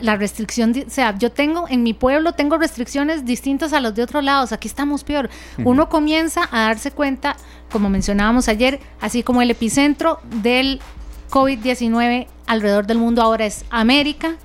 [0.00, 4.02] la restricción, o sea, yo tengo en mi pueblo tengo restricciones distintas a los de
[4.02, 5.30] otros lados, aquí estamos peor.
[5.64, 7.36] Uno comienza a darse cuenta,
[7.70, 10.80] como mencionábamos ayer, así como el epicentro del
[11.30, 14.36] COVID-19 alrededor del mundo ahora es América,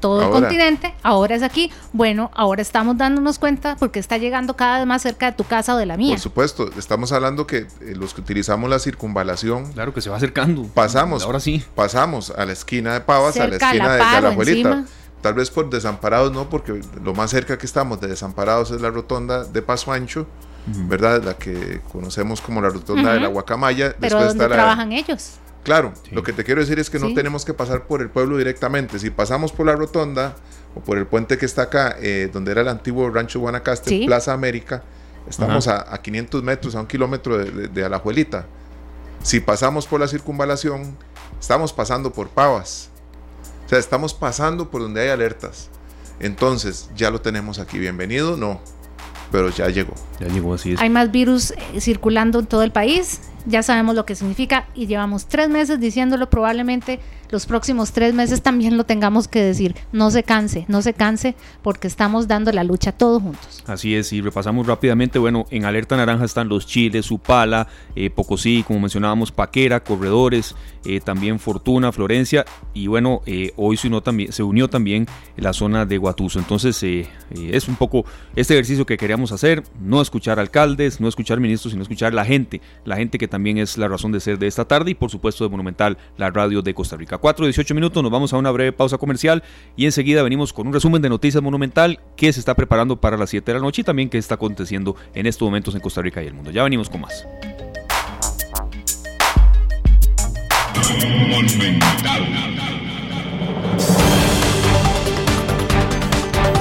[0.00, 1.70] todo el continente, ahora es aquí.
[1.92, 5.74] Bueno, ahora estamos dándonos cuenta porque está llegando cada vez más cerca de tu casa
[5.74, 6.14] o de la mía.
[6.14, 9.72] Por supuesto, estamos hablando que eh, los que utilizamos la circunvalación.
[9.72, 10.64] Claro que se va acercando.
[10.74, 11.24] Pasamos.
[11.24, 11.64] Ahora sí.
[11.74, 14.84] Pasamos a la esquina de Pavas, a la esquina de, la abuelita.
[15.20, 18.90] Tal vez por desamparados no, porque lo más cerca que estamos de desamparados es la
[18.90, 20.26] rotonda de Paso Ancho.
[20.66, 21.22] ¿Verdad?
[21.22, 23.94] La que conocemos como la rotonda de la Guacamaya.
[24.00, 25.38] Pero ¿dónde trabajan ellos?
[25.66, 28.38] Claro, lo que te quiero decir es que no tenemos que pasar por el pueblo
[28.38, 29.00] directamente.
[29.00, 30.36] Si pasamos por la rotonda
[30.76, 34.32] o por el puente que está acá, eh, donde era el antiguo rancho Guanacaste, Plaza
[34.32, 34.84] América,
[35.28, 38.46] estamos a, 500 metros, a un kilómetro de, de, Alajuelita.
[39.24, 40.96] Si pasamos por la circunvalación,
[41.40, 42.90] estamos pasando por Pavas.
[43.64, 45.68] O sea, estamos pasando por donde hay alertas.
[46.20, 47.80] Entonces, ya lo tenemos aquí.
[47.80, 48.60] Bienvenido, no,
[49.32, 49.94] pero ya llegó.
[50.20, 50.80] Ya llegó, así es.
[50.80, 54.86] Hay más virus eh, circulando en todo el país ya sabemos lo que significa y
[54.86, 57.00] llevamos tres meses diciéndolo, probablemente
[57.30, 59.74] los próximos tres meses también lo tengamos que decir.
[59.92, 63.62] No se canse, no se canse, porque estamos dando la lucha todos juntos.
[63.66, 68.64] Así es, y repasamos rápidamente, bueno, en alerta naranja están los Chiles, Upala, eh, Pocosí,
[68.66, 70.54] como mencionábamos, Paquera, Corredores,
[70.84, 75.06] eh, también Fortuna, Florencia, y bueno, eh, hoy se unió, también, se unió también
[75.36, 76.38] la zona de Guatuso.
[76.38, 78.04] Entonces, eh, es un poco
[78.36, 82.60] este ejercicio que queríamos hacer, no escuchar alcaldes, no escuchar ministros, sino escuchar la gente,
[82.84, 85.44] la gente que también es la razón de ser de esta tarde y por supuesto
[85.44, 87.15] de Monumental, la radio de Costa Rica.
[87.18, 89.42] 4, 18 minutos, nos vamos a una breve pausa comercial
[89.76, 93.30] y enseguida venimos con un resumen de noticias monumental que se está preparando para las
[93.30, 96.22] 7 de la noche y también que está aconteciendo en estos momentos en Costa Rica
[96.22, 96.50] y el mundo.
[96.50, 97.26] Ya venimos con más.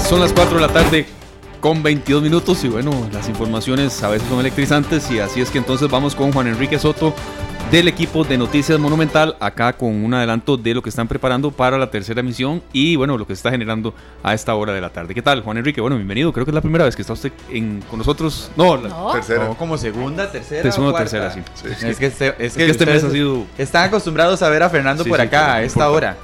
[0.08, 1.06] Son las 4 de la tarde
[1.60, 5.58] con 22 minutos y bueno, las informaciones a veces son electrizantes y así es que
[5.58, 7.16] entonces vamos con Juan Enrique Soto
[7.72, 11.78] del equipo de Noticias Monumental, acá con un adelanto de lo que están preparando para
[11.78, 14.89] la tercera emisión y bueno, lo que se está generando a esta hora de la
[14.89, 15.16] tarde.
[15.16, 15.82] ¿Qué tal, Juan Enrique?
[15.82, 16.32] Bueno, bienvenido.
[16.32, 17.32] Creo que es la primera vez que está usted
[17.89, 18.51] con nosotros.
[18.55, 19.49] No, la tercera.
[19.57, 20.72] como segunda, tercera.
[20.72, 21.41] Segunda, tercera, sí.
[21.86, 23.45] Es que este, es que, este mes ha sido.
[23.57, 26.18] Están acostumbrados a ver a Fernando por acá a esta hora.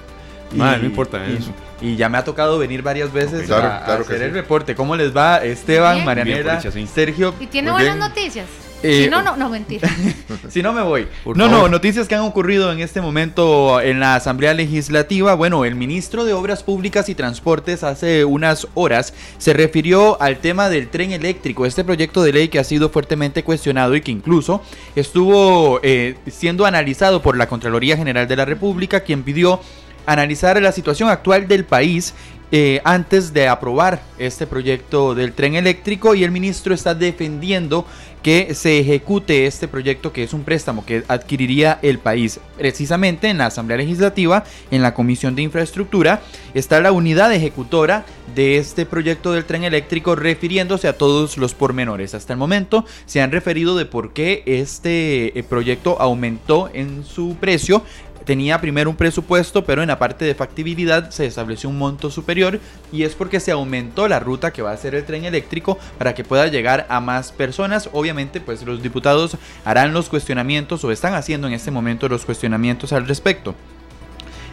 [0.53, 1.51] no importa eso.
[1.81, 4.75] Y ya me ha tocado venir varias veces a, hacer el reporte.
[4.75, 7.33] ¿Cómo les va Esteban, Marianela, Sergio?
[7.39, 8.45] ¿Y tiene buenas noticias?
[8.81, 9.89] Si no, no, no, mentira.
[10.49, 11.07] si no, me voy.
[11.25, 15.33] no, no, noticias que han ocurrido en este momento en la Asamblea Legislativa.
[15.35, 20.69] Bueno, el ministro de Obras Públicas y Transportes hace unas horas se refirió al tema
[20.69, 24.61] del tren eléctrico, este proyecto de ley que ha sido fuertemente cuestionado y que incluso
[24.95, 29.61] estuvo eh, siendo analizado por la Contraloría General de la República, quien pidió
[30.05, 32.13] analizar la situación actual del país
[32.53, 37.85] eh, antes de aprobar este proyecto del tren eléctrico y el ministro está defendiendo
[38.21, 42.39] que se ejecute este proyecto que es un préstamo que adquiriría el país.
[42.57, 46.21] Precisamente en la Asamblea Legislativa, en la Comisión de Infraestructura,
[46.53, 48.05] está la unidad ejecutora
[48.35, 52.13] de este proyecto del tren eléctrico refiriéndose a todos los pormenores.
[52.13, 57.35] Hasta el momento se han referido de por qué este eh, proyecto aumentó en su
[57.39, 57.83] precio
[58.25, 62.59] tenía primero un presupuesto, pero en la parte de factibilidad se estableció un monto superior
[62.91, 66.13] y es porque se aumentó la ruta que va a ser el tren eléctrico para
[66.13, 67.89] que pueda llegar a más personas.
[67.93, 72.93] Obviamente, pues los diputados harán los cuestionamientos o están haciendo en este momento los cuestionamientos
[72.93, 73.55] al respecto.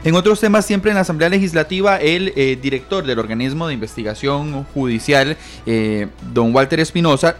[0.04, 4.64] En otros temas, siempre en la Asamblea Legislativa, el eh, director del organismo de investigación
[4.72, 7.36] judicial, eh, don Walter Espinosa,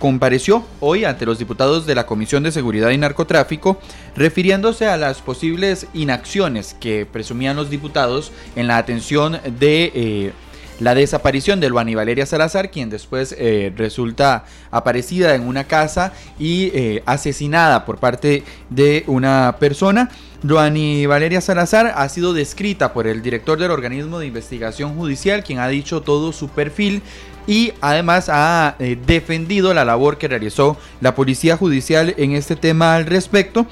[0.00, 3.78] compareció hoy ante los diputados de la Comisión de Seguridad y Narcotráfico
[4.16, 10.32] refiriéndose a las posibles inacciones que presumían los diputados en la atención de eh,
[10.80, 16.70] la desaparición de Luani Valeria Salazar, quien después eh, resulta aparecida en una casa y
[16.74, 20.10] eh, asesinada por parte de una persona.
[20.42, 25.58] Luani Valeria Salazar ha sido descrita por el director del organismo de investigación judicial, quien
[25.58, 27.02] ha dicho todo su perfil
[27.50, 32.94] y además ha eh, defendido la labor que realizó la Policía Judicial en este tema
[32.94, 33.66] al respecto.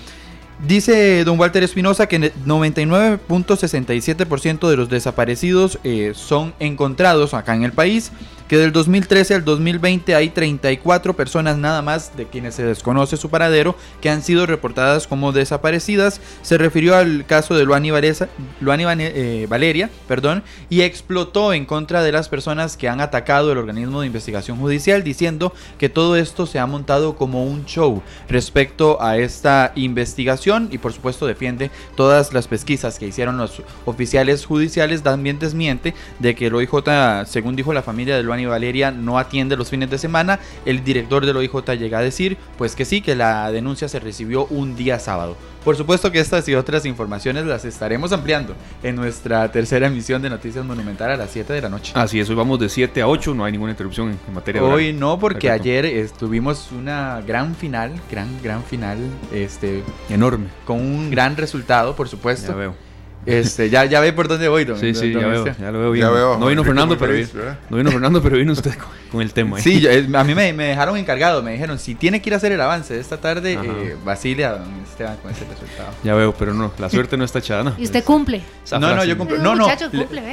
[0.66, 7.70] Dice don Walter Espinosa que 99.67% de los desaparecidos eh, son encontrados acá en el
[7.70, 8.10] país
[8.48, 13.28] que del 2013 al 2020 hay 34 personas nada más de quienes se desconoce su
[13.28, 16.22] paradero que han sido reportadas como desaparecidas.
[16.40, 22.30] Se refirió al caso de Luani, eh, Valeria perdón, y explotó en contra de las
[22.30, 26.66] personas que han atacado el organismo de investigación judicial diciendo que todo esto se ha
[26.66, 32.98] montado como un show respecto a esta investigación y por supuesto defiende todas las pesquisas
[32.98, 35.02] que hicieron los oficiales judiciales.
[35.02, 39.18] También desmiente de que el OIJ, según dijo la familia de Luani y Valeria no
[39.18, 43.00] atiende los fines de semana, el director del OIJ llega a decir, pues que sí,
[43.02, 45.36] que la denuncia se recibió un día sábado.
[45.64, 50.30] Por supuesto que estas y otras informaciones las estaremos ampliando en nuestra tercera emisión de
[50.30, 51.92] Noticias Monumental a las 7 de la noche.
[51.94, 54.66] Así es, hoy vamos de 7 a 8, no hay ninguna interrupción en, materia de
[54.66, 58.98] Hoy no, porque ayer estuvimos una gran final, gran, gran final,
[59.32, 59.82] este...
[60.08, 60.37] Enorme.
[60.64, 62.52] Con un gran resultado, por supuesto.
[62.52, 62.88] Ya veo
[63.26, 65.92] este, ya, ya ve por dónde voy, don, Sí, sí, ya, veo, ya lo veo
[65.92, 66.06] bien.
[66.06, 67.28] no vino Fernando, pero vino,
[67.68, 68.72] no vino Fernando, pero vino usted
[69.10, 69.60] con, el tema.
[69.60, 72.52] Sí, a mí me, me, dejaron encargado, me dijeron, si tiene que ir a hacer
[72.52, 75.90] el avance de esta tarde, eh, Basilia, don Esteban, con ese resultado.
[76.04, 77.74] Ya veo, pero no, la suerte no está echada, ¿no?
[77.76, 78.42] ¿Y usted cumple?
[78.72, 79.38] no, no, yo cumplo.
[79.38, 79.68] No, no,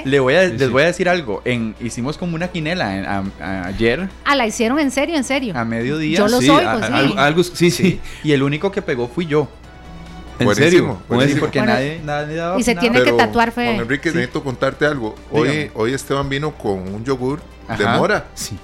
[0.06, 1.42] le, voy a, les voy a decir algo.
[1.44, 3.24] En, hicimos como una quinela
[3.66, 4.08] ayer.
[4.24, 5.54] Ah, la hicieron en serio, en serio.
[5.58, 6.18] A mediodía.
[6.20, 7.14] Yo lo soy, pues sí.
[7.18, 8.00] Algo, sí, sí.
[8.24, 9.50] Y el único que pegó fui yo.
[10.40, 11.00] ¿En serio?
[11.08, 13.66] Porque nadie, nadie Y se tiene que tatuar fe.
[13.66, 15.16] Juan Enrique, necesito contarte algo.
[15.32, 17.42] Hoy, hoy Esteban vino con un yogur
[17.78, 18.28] de mora.
[18.34, 18.58] Sí.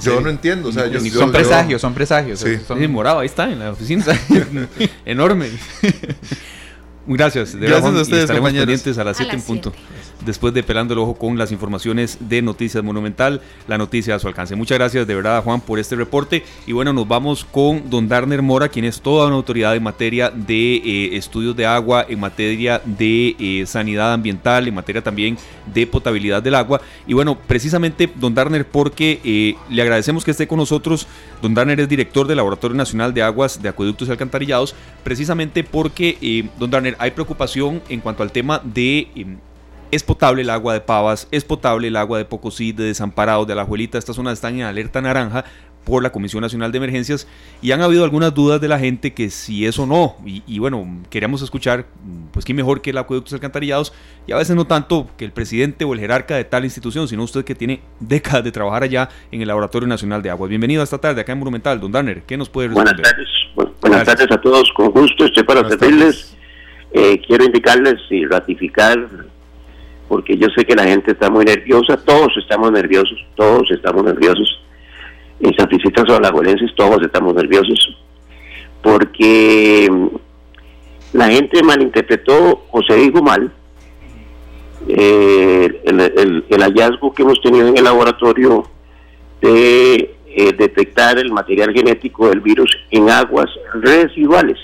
[0.00, 2.40] Yo no entiendo, o sea, yo, son presagios, son presagios.
[2.40, 2.58] Sí.
[2.66, 2.90] Son...
[2.90, 4.04] morado, ahí está, en la oficina.
[5.04, 5.50] Enorme.
[7.06, 9.72] Gracias, de Gracias a ustedes, estaremos pendientes a las 7 en punto
[10.24, 14.28] después de Pelando el Ojo con las informaciones de Noticias Monumental, la noticia a su
[14.28, 14.56] alcance.
[14.56, 16.44] Muchas gracias de verdad, Juan, por este reporte.
[16.66, 20.30] Y bueno, nos vamos con don Darner Mora, quien es toda una autoridad en materia
[20.30, 25.36] de eh, estudios de agua, en materia de eh, sanidad ambiental, en materia también
[25.72, 26.80] de potabilidad del agua.
[27.06, 31.06] Y bueno, precisamente, don Darner, porque eh, le agradecemos que esté con nosotros.
[31.40, 36.48] Don Darner es director del Laboratorio Nacional de Aguas de Acueductos y Alcantarillados, precisamente porque,
[36.58, 39.36] don Darner, hay preocupación en cuanto al tema de em,
[39.92, 43.54] es potable el agua de Pavas, es potable el agua de Pocosí, de Desamparados, de
[43.54, 43.98] La Juelita.
[43.98, 45.44] Estas zonas están en alerta naranja
[45.84, 47.28] por la Comisión Nacional de Emergencias
[47.60, 50.16] y han habido algunas dudas de la gente que si eso no.
[50.24, 51.84] Y, bueno, queríamos escuchar,
[52.32, 53.92] pues qué mejor que el acueductos alcantarillados
[54.26, 57.22] y a veces no tanto que el presidente o el jerarca de tal institución, sino
[57.22, 60.48] usted que tiene décadas de trabajar allá en el Laboratorio Nacional de Aguas.
[60.48, 62.22] Bienvenido esta tarde acá en Monumental, don Danner.
[62.22, 62.94] ¿Qué nos puede responder?
[62.94, 63.28] Buenas tardes,
[63.82, 66.34] buenas tardes a todos, con gusto estoy para servirles.
[66.94, 69.31] Eh, quiero indicarles y ratificar
[70.12, 74.60] porque yo sé que la gente está muy nerviosa, todos estamos nerviosos, todos estamos nerviosos.
[75.40, 77.96] En San Francisco Alajuelenses todos estamos nerviosos,
[78.82, 79.90] porque
[81.14, 83.50] la gente malinterpretó o se dijo mal
[84.86, 88.64] eh, el, hallazgo que hemos tenido en el laboratorio
[89.40, 93.48] de eh, detectar el material genético del virus en aguas
[93.80, 94.58] residuales.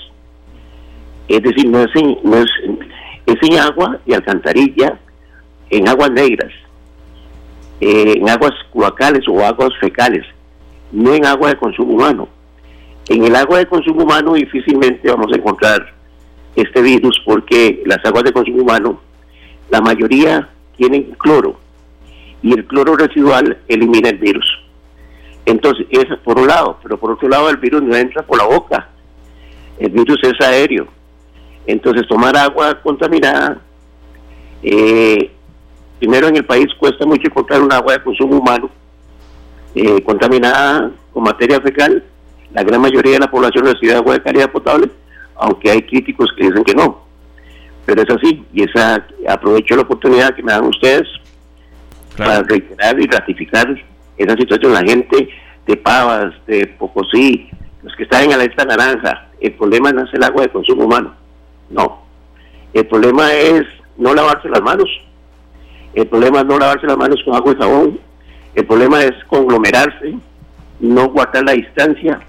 [1.27, 2.51] Es decir, no es en, no es,
[3.25, 4.99] en agua de alcantarilla,
[5.69, 6.51] en aguas negras,
[7.81, 10.25] eh, en aguas cloacales o aguas fecales,
[10.91, 12.27] no en agua de consumo humano.
[13.07, 15.93] En el agua de consumo humano difícilmente vamos a encontrar
[16.55, 18.99] este virus porque las aguas de consumo humano,
[19.69, 21.59] la mayoría tienen cloro
[22.41, 24.45] y el cloro residual elimina el virus.
[25.45, 28.45] Entonces, eso por un lado, pero por otro lado el virus no entra por la
[28.45, 28.89] boca,
[29.79, 30.87] el virus es aéreo.
[31.65, 33.59] Entonces, tomar agua contaminada,
[34.61, 35.31] eh,
[35.99, 38.69] primero en el país cuesta mucho encontrar un agua de consumo humano
[39.75, 42.03] eh, contaminada con materia fecal.
[42.53, 44.89] La gran mayoría de la población recibe agua de calidad potable,
[45.35, 47.03] aunque hay críticos que dicen que no.
[47.85, 51.07] Pero es así, y esa aprovecho la oportunidad que me dan ustedes
[52.17, 53.67] para reiterar y ratificar
[54.17, 54.73] esa situación.
[54.73, 55.29] La gente
[55.65, 57.49] de Pavas, de Pocosí,
[57.83, 60.85] los que están en la lista naranja, el problema no es el agua de consumo
[60.85, 61.13] humano,
[61.69, 62.03] no.
[62.73, 63.65] El problema es
[63.97, 64.89] no lavarse las manos.
[65.93, 67.99] El problema es no lavarse las manos con agua y jabón.
[68.55, 70.15] El problema es conglomerarse,
[70.79, 72.19] no guardar la distancia.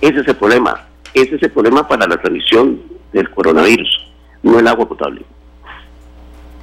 [0.00, 0.86] Ese es el problema.
[1.14, 2.82] Ese es el problema para la transmisión
[3.12, 3.88] del coronavirus,
[4.42, 5.24] no el agua potable.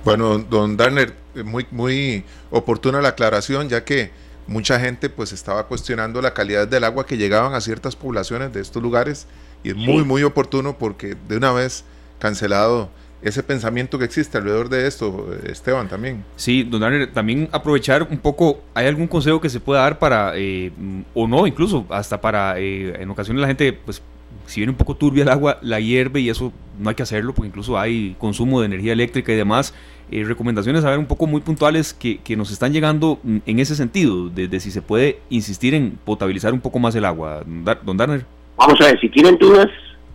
[0.05, 1.13] Bueno, don Darner,
[1.43, 4.11] muy, muy oportuna la aclaración, ya que
[4.45, 8.61] mucha gente pues estaba cuestionando la calidad del agua que llegaban a ciertas poblaciones de
[8.61, 9.27] estos lugares
[9.63, 11.85] y es muy, muy oportuno porque de una vez
[12.19, 12.89] cancelado
[13.23, 16.23] ese pensamiento que existe alrededor de esto, Esteban, también.
[16.35, 20.33] Sí, don Darner, también aprovechar un poco, ¿hay algún consejo que se pueda dar para,
[20.35, 20.71] eh,
[21.13, 24.01] o no, incluso hasta para, eh, en ocasiones la gente pues
[24.45, 27.33] si viene un poco turbia el agua, la hierve y eso no hay que hacerlo
[27.33, 29.73] porque incluso hay consumo de energía eléctrica y demás.
[30.11, 33.75] Eh, recomendaciones a ver un poco muy puntuales que, que, nos están llegando en ese
[33.75, 37.43] sentido, desde si se puede insistir en potabilizar un poco más el agua.
[37.83, 38.25] Don Darner.
[38.57, 39.67] Vamos a ver, si tienen dudas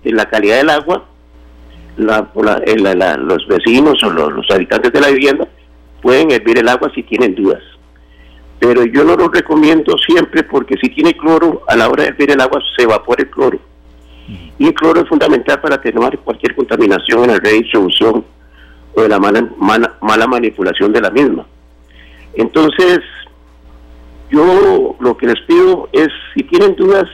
[0.05, 1.05] de la calidad del agua,
[1.99, 2.30] la,
[2.64, 2.76] eh,
[3.18, 5.46] los vecinos o los, los habitantes de la vivienda
[6.01, 7.62] pueden hervir el agua si tienen dudas
[8.59, 12.32] pero yo no lo recomiendo siempre porque si tiene cloro, a la hora de hervir
[12.32, 13.59] el agua se evapora el cloro.
[14.59, 18.24] Y el cloro es fundamental para atenuar cualquier contaminación en la redistribución
[18.94, 19.49] o de la mala,
[20.01, 21.46] mala, manipulación de la misma.
[22.34, 23.01] Entonces,
[24.30, 27.09] yo lo que les pido es, si tienen dudas,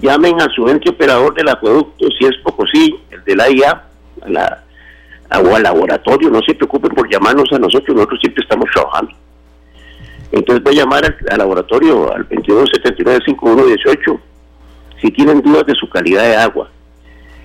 [0.00, 3.82] llamen a su ente operador del acueducto, si es poco sí, el de la IA,
[4.22, 4.64] a la,
[5.42, 9.12] o al laboratorio, no se preocupen por llamarnos a nosotros, nosotros siempre estamos trabajando.
[10.30, 14.20] Entonces voy a llamar al, al laboratorio al 2279-5118
[15.02, 16.70] si tienen dudas de su calidad de agua.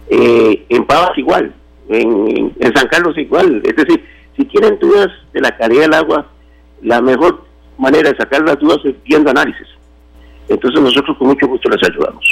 [0.09, 1.53] Eh, en Pavas igual,
[1.89, 3.61] en, San Carlos igual.
[3.65, 4.05] Es decir,
[4.37, 6.27] si tienen dudas de la calidad del agua,
[6.83, 7.43] la mejor
[7.77, 9.67] manera de sacar las dudas es viendo análisis.
[10.47, 12.23] Entonces nosotros con mucho gusto les ayudamos.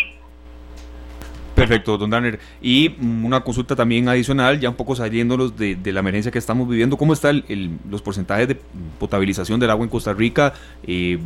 [1.55, 2.39] Perfecto, don Danner.
[2.61, 6.67] Y una consulta también adicional, ya un poco saliéndolos de, de la emergencia que estamos
[6.67, 7.43] viviendo, ¿cómo están
[7.89, 8.57] los porcentajes de
[8.99, 10.53] potabilización del agua en Costa Rica?
[10.85, 11.19] Eh,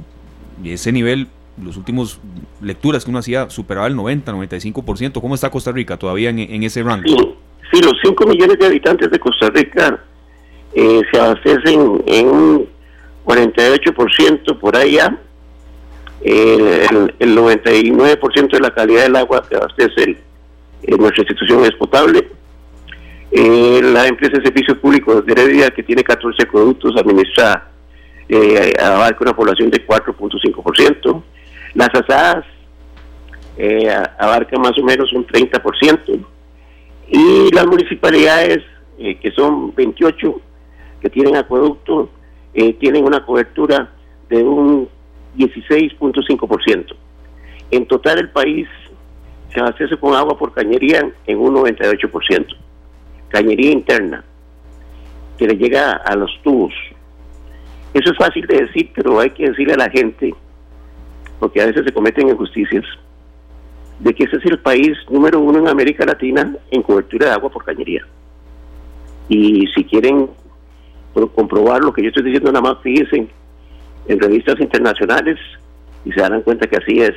[0.63, 1.27] ese nivel
[1.63, 2.19] los últimos
[2.61, 5.19] lecturas que uno hacía superaba el 90, 95%.
[5.21, 7.03] ¿Cómo está Costa Rica todavía en, ese rango?
[7.71, 10.03] Sí, los 5 millones de habitantes de Costa Rica
[10.73, 12.69] eh, se abastecen en un
[13.25, 15.17] 48% por allá.
[16.21, 20.17] El, 99% de la calidad del agua que abastece
[20.83, 22.27] en nuestra institución es potable.
[23.31, 27.69] Eh, la empresa de servicios públicos de Heredia, que tiene 14 productos, administra
[28.27, 31.23] eh, abarca una población de 4.5%.
[31.75, 32.45] Las asadas
[33.57, 36.25] eh, abarcan más o menos un 30%.
[37.09, 38.59] Y las municipalidades,
[38.97, 40.41] eh, que son 28,
[41.01, 42.09] que tienen acueducto,
[42.53, 43.91] eh, tienen una cobertura
[44.29, 44.89] de un
[45.37, 46.95] 16.5%.
[47.71, 48.67] En total el país
[49.53, 52.55] se abastece con agua por cañería en un 98%.
[53.29, 54.23] Cañería interna,
[55.37, 56.73] que le llega a los tubos.
[57.93, 60.33] Eso es fácil de decir, pero hay que decirle a la gente
[61.39, 62.83] porque a veces se cometen injusticias,
[63.99, 67.49] de que ese es el país número uno en América Latina en cobertura de agua
[67.49, 68.05] por cañería.
[69.29, 70.29] Y si quieren
[71.35, 73.27] comprobar lo que yo estoy diciendo, nada más fíjense
[74.07, 75.37] en revistas internacionales
[76.05, 77.15] y se darán cuenta que así es.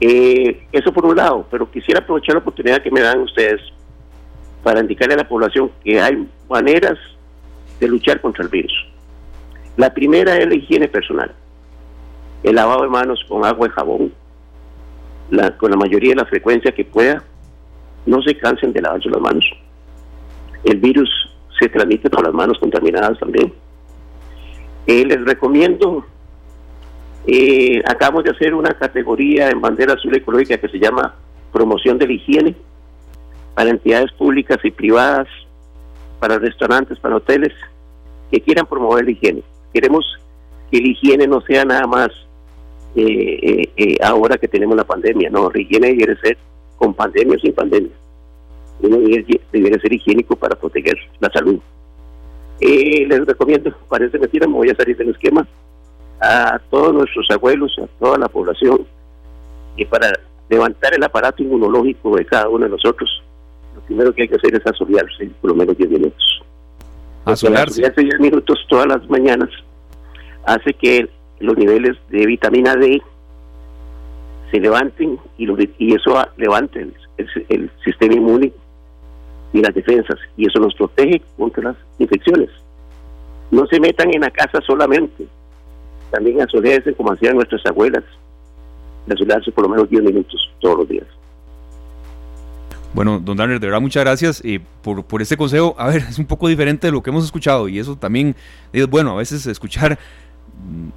[0.00, 3.60] Eh, eso por un lado, pero quisiera aprovechar la oportunidad que me dan ustedes
[4.62, 6.98] para indicarle a la población que hay maneras
[7.80, 8.72] de luchar contra el virus.
[9.76, 11.34] La primera es la higiene personal
[12.46, 14.12] el lavado de manos con agua y jabón,
[15.58, 17.22] con la mayoría de la frecuencia que pueda,
[18.06, 19.44] no se cansen de lavarse las manos.
[20.62, 21.10] El virus
[21.58, 23.52] se transmite por las manos contaminadas también.
[24.86, 26.04] Eh, les recomiendo
[27.28, 31.16] Eh, acabamos de hacer una categoría en bandera azul ecológica que se llama
[31.52, 32.54] promoción de la higiene
[33.54, 35.26] para entidades públicas y privadas,
[36.20, 37.52] para restaurantes, para hoteles
[38.30, 39.42] que quieran promover la higiene.
[39.72, 40.04] Queremos
[40.70, 42.10] que la higiene no sea nada más
[42.94, 46.38] eh, eh, ahora que tenemos la pandemia, no, la higiene debe ser
[46.76, 47.90] con pandemia o sin pandemia.
[48.80, 51.58] Uno debe ser higiénico para proteger la salud.
[52.60, 55.46] Les recomiendo, parece mentira, me voy a salir del esquema,
[56.20, 58.86] a todos nuestros abuelos, a toda la población,
[59.76, 60.12] y para
[60.48, 63.22] levantar el aparato inmunológico de cada uno de nosotros,
[63.74, 66.42] lo primero que hay que hacer es asolearse por lo menos 10 minutos.
[67.24, 67.82] Asolearse.
[67.82, 69.50] 10 minutos todas las mañanas
[70.44, 73.02] hace que los niveles de vitamina D
[74.50, 75.46] se levanten y,
[75.78, 76.86] y eso levante
[77.48, 78.52] el sistema inmune
[79.56, 82.50] y las defensas y eso nos protege contra las infecciones.
[83.50, 85.26] No se metan en la casa solamente,
[86.10, 88.04] también asolearse como hacían nuestras abuelas,
[89.10, 91.06] asolearse por lo menos 10 minutos todos los días.
[92.92, 95.74] Bueno, don Daniel, de verdad muchas gracias eh, por, por este consejo.
[95.78, 98.36] A ver, es un poco diferente de lo que hemos escuchado y eso también
[98.74, 99.98] es bueno, a veces escuchar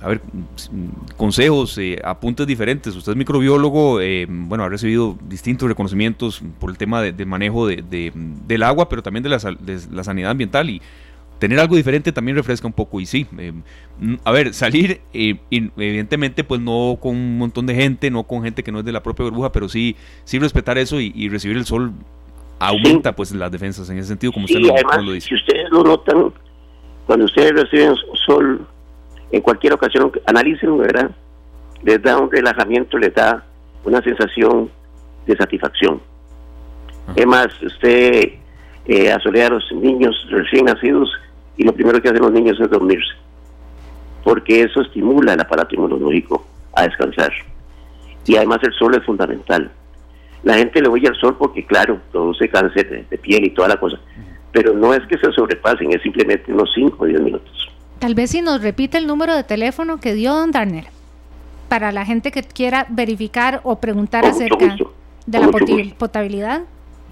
[0.01, 2.95] a ver, mm, consejos, eh, apuntes diferentes.
[2.95, 8.11] Usted es microbiólogo, eh, bueno, ha recibido distintos reconocimientos por el tema de, manejo de,
[8.47, 10.81] del agua, pero también de la, de la sanidad ambiental y
[11.39, 12.99] tener algo diferente también refresca un poco.
[12.99, 13.53] Y sí, eh,
[13.99, 18.43] mm, a ver, salir, eh, evidentemente, pues no con un montón de gente, no con
[18.43, 19.95] gente que no es de la propia burbuja, pero sí,
[20.25, 21.93] sí respetar eso y, recibir el sol
[22.59, 25.29] aumenta pues las defensas en ese sentido, como usted lo, dice.
[25.29, 26.33] Si ustedes lo notan,
[27.07, 27.95] cuando ustedes reciben
[28.25, 28.67] sol,
[29.31, 31.11] en cualquier ocasión, analicen, ¿verdad?
[31.83, 33.43] Les da un relajamiento, les da
[33.83, 34.69] una sensación
[35.25, 36.01] de satisfacción.
[37.15, 38.33] Es más, usted
[38.85, 41.09] eh, asolea a los niños recién nacidos
[41.57, 43.13] y lo primero que hacen los niños es dormirse,
[44.23, 47.31] porque eso estimula el aparato inmunológico a descansar.
[48.25, 49.71] Y además el sol es fundamental.
[50.43, 53.77] La gente le oye al sol porque, claro, produce cáncer de, piel y toda la
[53.77, 53.99] cosa,
[54.51, 57.68] pero no es que se sobrepasen, es simplemente unos 5 o 10 minutos.
[57.99, 60.87] Tal vez si nos repite el número de teléfono que dio don Darnell,
[61.67, 64.75] para la gente que quiera verificar o preguntar acerca
[65.25, 65.49] de la
[65.97, 66.63] potabilidad.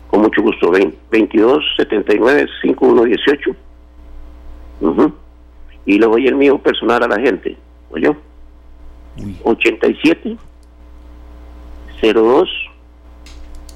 [0.10, 3.56] Con mucho gusto, 22 79 51 18
[5.86, 7.58] y le doy el mío personal a la gente.
[7.90, 8.16] ¿Oye?
[9.44, 10.38] 87
[12.02, 12.50] 02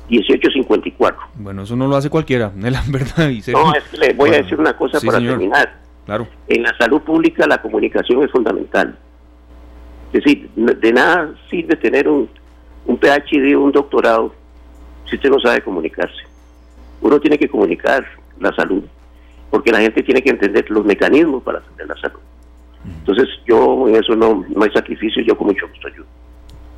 [0.09, 1.21] 1854.
[1.35, 3.29] Bueno, eso no lo hace cualquiera, la verdad.
[3.47, 5.80] no, es que le voy a decir una cosa para terminar.
[6.05, 6.27] Claro.
[6.47, 8.97] En la salud pública la comunicación es fundamental.
[10.13, 12.29] Es decir, de nada sirve tener un,
[12.85, 14.33] un PhD, un doctorado,
[15.09, 16.23] si usted no sabe comunicarse.
[17.01, 18.05] Uno tiene que comunicar
[18.39, 18.83] la salud
[19.51, 22.19] porque la gente tiene que entender los mecanismos para atender la salud.
[22.85, 26.05] Entonces yo en eso no, no hay sacrificio, yo con mucho gusto ayudo.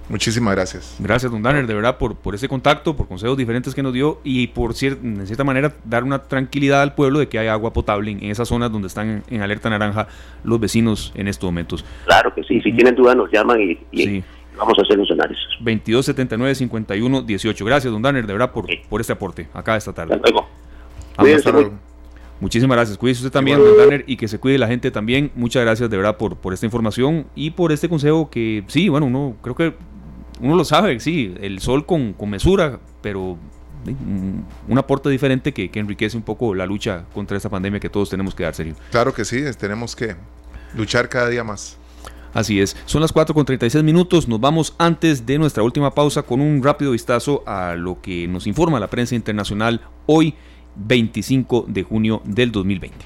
[0.09, 0.97] Muchísimas gracias.
[0.99, 4.19] Gracias, don Danner, de verdad, por, por ese contacto, por consejos diferentes que nos dio
[4.23, 7.71] y por cier en cierta manera dar una tranquilidad al pueblo de que hay agua
[7.71, 10.07] potable en, esas zonas donde están en, alerta naranja
[10.43, 11.85] los vecinos en estos momentos.
[12.05, 14.23] Claro que sí, si tienen dudas nos llaman y,
[14.57, 15.45] vamos a hacer los análisis.
[15.61, 17.65] 22 79 51 18.
[17.65, 20.15] Gracias, don Danner, de verdad, por, por este aporte acá esta tarde.
[20.15, 20.29] Hasta
[21.51, 21.73] luego.
[22.39, 22.97] Muchísimas gracias.
[22.97, 25.31] Cuídese usted también, don Danner, y que se cuide la gente también.
[25.33, 29.05] Muchas gracias de verdad por, por esta información y por este consejo que sí, bueno,
[29.05, 29.73] uno creo que
[30.39, 33.37] uno lo sabe, sí, el sol con, mesura, pero
[33.85, 38.09] un aporte diferente que, que, enriquece un poco la lucha contra esta pandemia que todos
[38.09, 38.75] tenemos que dar serio.
[38.91, 40.15] Claro que sí, tenemos que
[40.75, 41.77] luchar cada día más.
[42.33, 46.23] Así es, son las 4 con 36 minutos, nos vamos antes de nuestra última pausa
[46.23, 50.33] con un rápido vistazo a lo que nos informa la prensa internacional hoy
[50.75, 53.05] 25 de junio del 2020.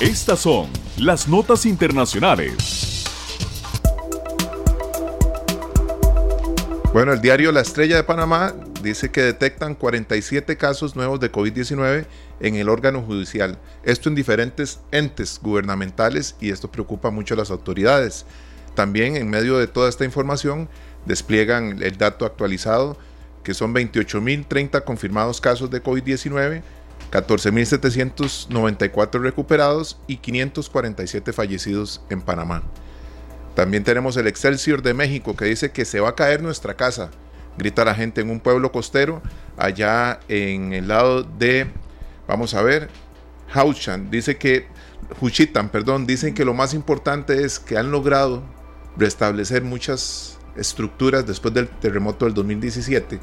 [0.00, 0.68] Estas son
[1.00, 3.04] las notas internacionales.
[6.92, 12.06] Bueno, el diario La Estrella de Panamá dice que detectan 47 casos nuevos de COVID-19
[12.40, 13.58] en el órgano judicial.
[13.84, 18.26] Esto en diferentes entes gubernamentales y esto preocupa mucho a las autoridades.
[18.74, 20.68] También en medio de toda esta información
[21.06, 22.98] despliegan el dato actualizado,
[23.44, 26.62] que son 28.030 confirmados casos de COVID-19,
[27.10, 32.62] 14.794 recuperados y 547 fallecidos en Panamá.
[33.54, 37.10] También tenemos el Excelsior de México que dice que se va a caer nuestra casa,
[37.56, 39.22] grita la gente en un pueblo costero
[39.56, 41.66] allá en el lado de,
[42.26, 42.88] vamos a ver,
[43.52, 44.10] Hauchan.
[44.10, 44.66] Dice que,
[45.18, 48.42] Juchitan, perdón, dicen que lo más importante es que han logrado
[48.96, 53.18] restablecer muchas estructuras después del terremoto del 2017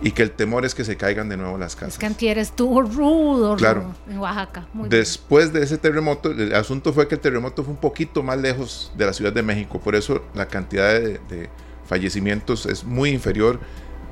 [0.00, 1.94] y que el temor es que se caigan de nuevo las casas.
[1.94, 3.94] Es que antier estuvo rudo, claro.
[4.08, 4.66] en Oaxaca.
[4.88, 8.92] Después de ese terremoto, el asunto fue que el terremoto fue un poquito más lejos
[8.96, 11.50] de la Ciudad de México, por eso la cantidad de,
[11.86, 13.58] fallecimientos es muy inferior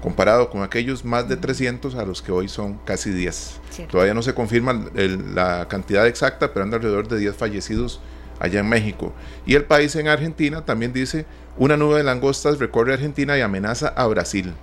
[0.01, 3.61] comparado con aquellos más de 300 a los que hoy son casi 10.
[3.91, 4.89] Todavía no se confirma
[5.35, 8.01] la cantidad exacta, pero anda alrededor de 10 fallecidos
[8.39, 9.13] allá en México.
[9.45, 11.27] Y el país en Argentina también dice,
[11.57, 14.55] una nube de langostas recorre Argentina y amenaza a Brasil.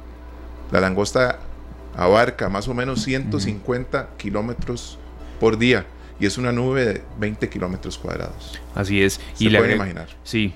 [0.73, 1.37] La langosta
[1.95, 4.97] abarca más o menos 150 kilómetros
[5.39, 5.85] por día
[6.19, 8.59] y es una nube de 20 kilómetros cuadrados.
[8.73, 9.21] Así es.
[9.35, 10.07] Se y pueden imaginar.
[10.23, 10.51] Sí,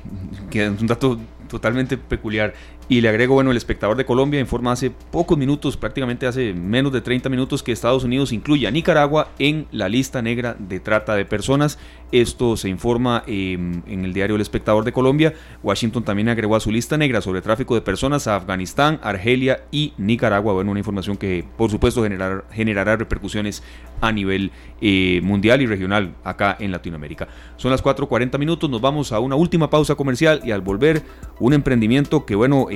[0.49, 2.55] que es un dato totalmente peculiar.
[2.89, 6.93] Y le agrego, bueno, el espectador de Colombia informa hace pocos minutos, prácticamente hace menos
[6.93, 11.15] de 30 minutos, que Estados Unidos incluye a Nicaragua en la lista negra de trata
[11.15, 11.77] de personas.
[12.13, 15.33] Esto se informa em, en el diario El Espectador de Colombia.
[15.61, 19.91] Washington también agregó a su lista negra sobre tráfico de personas a Afganistán, Argelia y
[19.97, 20.53] Nicaragua.
[20.53, 23.63] Bueno, una información que por supuesto generar, generará repercusiones
[23.99, 27.27] a nivel eh, mundial y regional acá en Latinoamérica.
[27.57, 31.01] Son las 4.40 minutos, nos vamos a una última pausa comercial y al volver
[31.39, 32.67] un emprendimiento que bueno,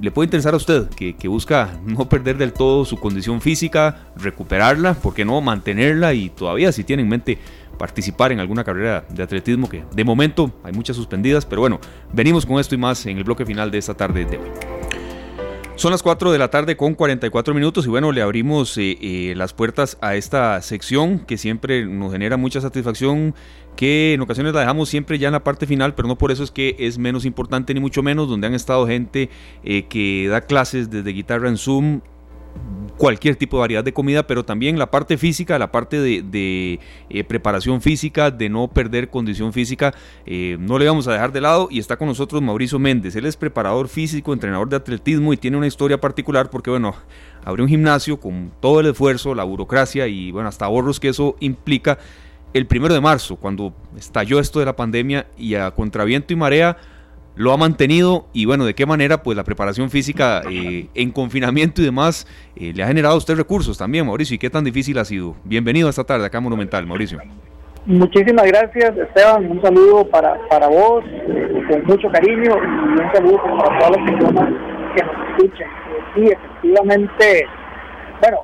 [0.00, 4.08] le puede interesar a usted, que, que, busca no perder del todo su condición física,
[4.16, 7.38] recuperarla, ¿por qué no mantenerla y todavía si tiene en mente
[7.76, 11.80] participar en alguna carrera de atletismo que de momento hay muchas suspendidas, pero bueno,
[12.12, 14.48] venimos con esto y más en el bloque final de esta tarde de hoy.
[15.76, 19.34] Son las 4 de la tarde con 44 minutos y bueno, le abrimos eh, eh,
[19.36, 23.34] las puertas a esta sección que siempre nos genera mucha satisfacción,
[23.76, 26.42] que en ocasiones la dejamos siempre ya en la parte final, pero no por eso
[26.42, 29.30] es que es menos importante ni mucho menos, donde han estado gente
[29.62, 32.00] eh, que da clases desde guitarra en Zoom,
[32.96, 37.24] cualquier tipo de variedad de comida, pero también la parte física, la parte de, eh,
[37.24, 41.68] preparación física, de no perder condición física, eh, no le vamos a dejar de lado
[41.70, 43.14] y está con nosotros Mauricio Méndez.
[43.16, 46.94] Él es preparador físico, entrenador de atletismo y tiene una historia particular porque, bueno,
[47.44, 51.36] abrió un gimnasio con todo el esfuerzo, la burocracia y, bueno, hasta ahorros que eso
[51.40, 51.98] implica.
[52.52, 56.76] El primero de marzo, cuando estalló esto de la pandemia y a contraviento y marea,
[57.36, 61.82] lo ha mantenido y bueno, de qué manera pues la preparación física eh, en confinamiento
[61.82, 62.26] y demás
[62.56, 65.36] eh, le ha generado a usted recursos también, Mauricio, y qué tan difícil ha sido.
[65.44, 67.20] Bienvenido esta tarde acá a Monumental, Mauricio.
[67.84, 69.48] Muchísimas gracias, Esteban.
[69.48, 74.10] Un saludo para, para vos, eh, con mucho cariño, y un saludo para todas las
[74.10, 74.50] personas
[74.96, 75.68] que nos escuchen.
[76.14, 77.46] sí, efectivamente,
[78.20, 78.38] bueno,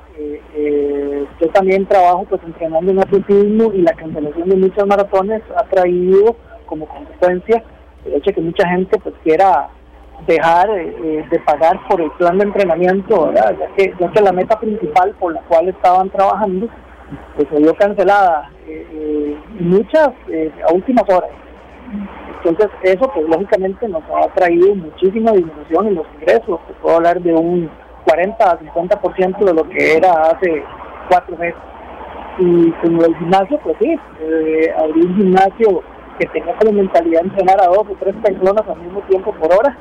[1.39, 6.35] yo también trabajo pues entrenando en atletismo y la cancelación de muchas maratones ha traído
[6.65, 7.63] como consecuencia
[8.05, 9.69] el hecho de que mucha gente pues quiera
[10.27, 13.33] dejar eh, eh, de pagar por el plan de entrenamiento.
[13.33, 16.67] Ya que, la meta principal por la cual estaban trabajando
[17.35, 20.09] pues se vio cancelada eh, muchas
[20.67, 21.29] a últimas horas.
[22.43, 27.33] Entonces eso pues lógicamente nos ha traído muchísima disminución en los ingresos, puedo hablar de
[27.33, 27.69] un
[28.05, 30.63] 40 a 50% de lo que era hace
[31.09, 31.59] cuatro meses.
[32.39, 33.95] Y como el gimnasio, pues sí,
[34.77, 35.83] abrí un gimnasio
[36.19, 39.77] que tenía como mentalidad entrenar a dos o tres personas al mismo tiempo por hora.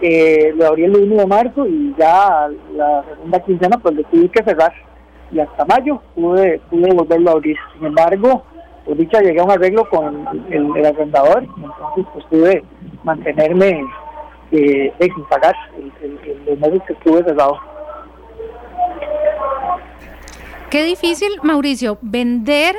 [0.00, 4.28] Eh, lo abrí el 1 de marzo y ya la segunda quincena pues le tuve
[4.28, 4.72] que cerrar
[5.32, 7.56] y hasta mayo pude, pude volverlo a abrir.
[7.74, 8.42] Sin embargo,
[8.84, 12.64] por dicha llegué a un arreglo con el, el arrendador, entonces pues pude
[13.04, 13.82] mantenerme
[14.52, 14.92] eh,
[15.28, 15.54] pagar
[16.02, 17.58] el, meses que estuve cerrado.
[20.70, 22.76] Qué difícil, Mauricio, vender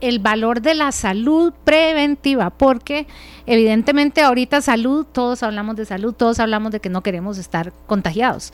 [0.00, 3.06] el valor de la salud preventiva, porque
[3.46, 8.52] evidentemente ahorita salud, todos hablamos de salud, todos hablamos de que no queremos estar contagiados,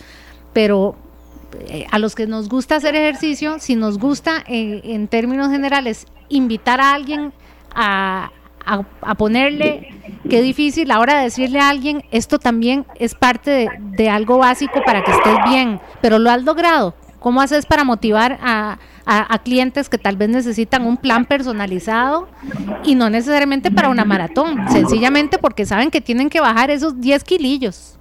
[0.53, 0.97] pero
[1.61, 6.07] eh, a los que nos gusta hacer ejercicio, si nos gusta eh, en términos generales
[6.29, 7.33] invitar a alguien
[7.75, 8.31] a,
[8.67, 9.89] a, ponerle,
[10.29, 15.13] qué difícil ahora decirle a alguien, esto también es parte de, algo básico para que
[15.13, 16.95] estés bien, pero lo has logrado.
[17.21, 18.79] ¿Cómo haces para motivar a,
[19.45, 22.27] clientes que tal vez necesitan un plan personalizado
[22.83, 27.23] y no necesariamente para una maratón, sencillamente porque saben que tienen que bajar esos 10
[27.23, 27.97] kilillos.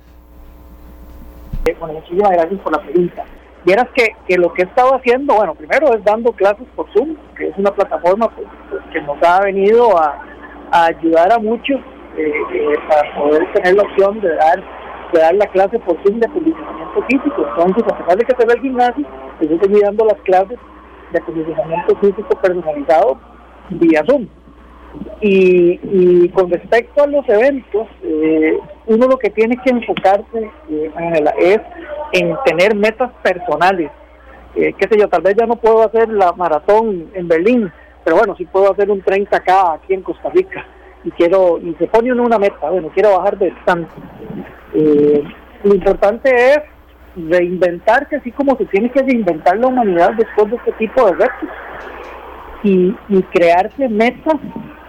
[1.66, 3.24] Eh, bueno, muchísimas gracias por la pregunta.
[3.64, 7.16] Vieras que, que lo que he estado haciendo, bueno, primero es dando clases por Zoom,
[7.38, 8.48] que es una plataforma pues,
[8.92, 10.25] que nos ha venido a,
[10.72, 11.80] ayudar a muchos
[12.18, 14.64] eh, eh, para poder tener la opción de dar
[15.14, 17.46] de dar la clase por Zoom de condicionamiento físico.
[17.48, 19.06] Entonces, a pesar de que se ve el gimnasio,
[19.42, 20.58] yo estoy dando las clases
[21.12, 23.20] de acondicionamiento físico personalizado
[23.70, 24.28] vía Zoom.
[25.20, 28.58] Y, y con respecto a los eventos, eh,
[28.88, 30.92] uno lo que tiene que enfocarse eh,
[31.40, 31.60] es
[32.14, 33.92] en tener metas personales.
[34.54, 37.70] Qué sé yo, tal vez ya no puedo hacer la maratón en Berlín,
[38.06, 40.64] pero bueno, sí puedo hacer un 30K aquí en Costa Rica.
[41.04, 43.94] Y quiero, y se pone uno una meta, bueno, quiero bajar de tanto.
[45.64, 46.60] lo importante es
[47.16, 51.50] reinventarse así como se tiene que reinventar la humanidad después de este tipo de retos
[52.64, 54.36] y, y crearse metas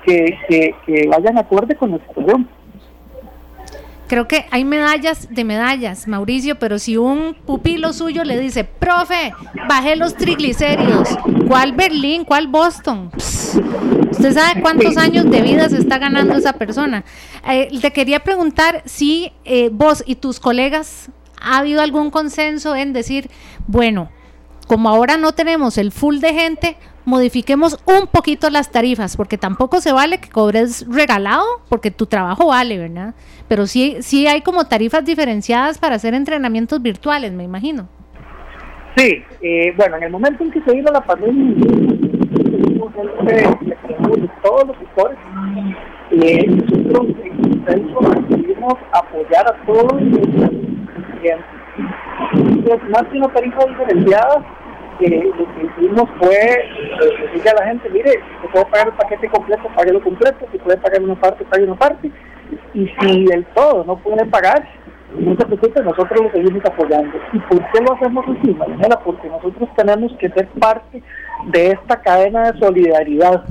[0.05, 2.49] que, que, vayan acorde con nuestra situación
[4.07, 9.33] creo que hay medallas de medallas, Mauricio, pero si un pupilo suyo le dice, profe,
[9.69, 11.09] bajé los triglicéridos,
[11.49, 12.25] ¿cuál Berlín?
[12.25, 13.11] ¿Cuál Boston?
[13.15, 17.05] Usted sabe cuántos años de vida se está ganando esa persona.
[17.49, 22.93] Eh, te quería preguntar si eh, vos y tus colegas ha habido algún consenso en
[22.93, 23.31] decir,
[23.67, 24.11] bueno,
[24.67, 26.77] como ahora no tenemos el full de gente,
[27.07, 32.49] modifiquemos un poquito las tarifas, porque tampoco se vale que cobres regalado, porque tu trabajo
[32.49, 33.15] vale, ¿verdad?
[33.49, 37.89] Pero sí, sí hay como tarifas diferenciadas para hacer entrenamientos virtuales, me imagino.
[38.97, 41.55] Sí, eh, bueno, en el momento en que se vino la pandemia,
[44.43, 45.19] todos los sectores,
[46.11, 47.07] eh, nosotros
[48.29, 50.01] decidimos apoyar a todos los
[51.21, 51.47] clientes.
[52.33, 54.45] Entonces, más que una tarifa diferenciada,
[55.01, 58.95] eh, lo que hicimos fue eh, decirle a la gente, mire, si puede pagar el
[58.95, 62.11] paquete completo, lo completo, si puede pagar una parte, pague una parte,
[62.75, 64.67] y si del todo no puede pagar,
[65.19, 67.17] no se preocupe, nosotros lo seguimos apoyando.
[67.33, 68.99] ¿Y por qué lo hacemos así, Marinela?
[69.01, 71.03] Porque nosotros tenemos que ser parte
[71.47, 73.45] de esta cadena de solidaridad.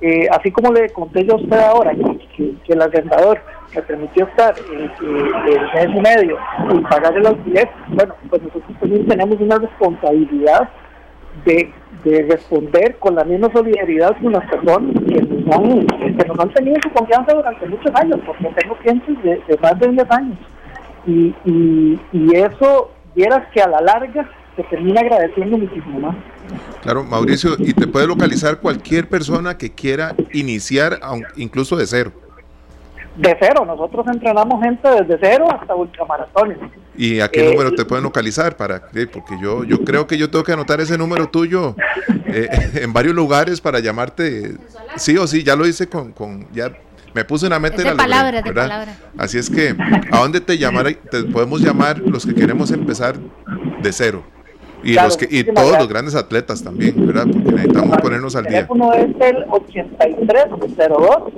[0.00, 1.92] Eh, así como le conté yo a usted ahora,
[2.36, 3.40] que, el arrendador
[3.74, 6.38] me permitió estar eh, el mes y medio
[6.72, 10.68] y pagar el alquiler, bueno, pues nosotros también tenemos una responsabilidad
[11.44, 11.72] de,
[12.04, 15.20] responder con la misma solidaridad con las personas que
[16.26, 20.10] nos han, tenido su confianza durante muchos años, porque tengo clientes de, más de 10
[20.10, 20.38] años.
[21.06, 26.16] Y, y, y eso, vieras que a la larga se termina agradeciendo muchísimo más.
[26.82, 30.98] Claro, Mauricio, y te puede localizar cualquier persona que quiera iniciar,
[31.36, 32.12] incluso de cero.
[33.18, 36.58] De cero, nosotros entrenamos gente desde cero hasta ultramaratones.
[36.96, 38.56] ¿Y a qué eh, número te pueden localizar?
[38.56, 41.74] para Porque yo, yo creo que yo tengo que anotar ese número tuyo
[42.26, 44.54] eh, en varios lugares para llamarte.
[44.96, 46.72] Sí o sí, ya lo hice con, con ya
[47.14, 48.96] me puse una meta de, la palabra, de palabra.
[49.16, 49.74] Así es que,
[50.12, 50.92] ¿a dónde te llamar?
[51.10, 53.16] Te podemos llamar los que queremos empezar
[53.82, 54.24] de cero.
[54.82, 57.26] Y, los que, y todos los grandes atletas también, ¿verdad?
[57.32, 58.60] Porque necesitamos ponernos al día.
[58.60, 61.32] El teléfono es el 8302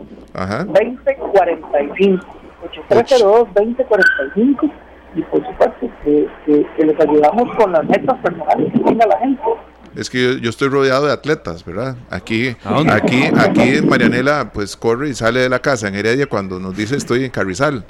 [0.66, 2.26] 2045.
[2.64, 4.70] 8302 2045
[5.16, 9.18] y por supuesto que, que, que, les ayudamos con las metas personales que tenga la
[9.18, 9.42] gente.
[9.96, 11.96] Es que yo, estoy rodeado de atletas, ¿verdad?
[12.10, 16.76] Aquí, aquí, aquí Marianela pues corre y sale de la casa en Heredia cuando nos
[16.76, 17.84] dice estoy en Carrizal.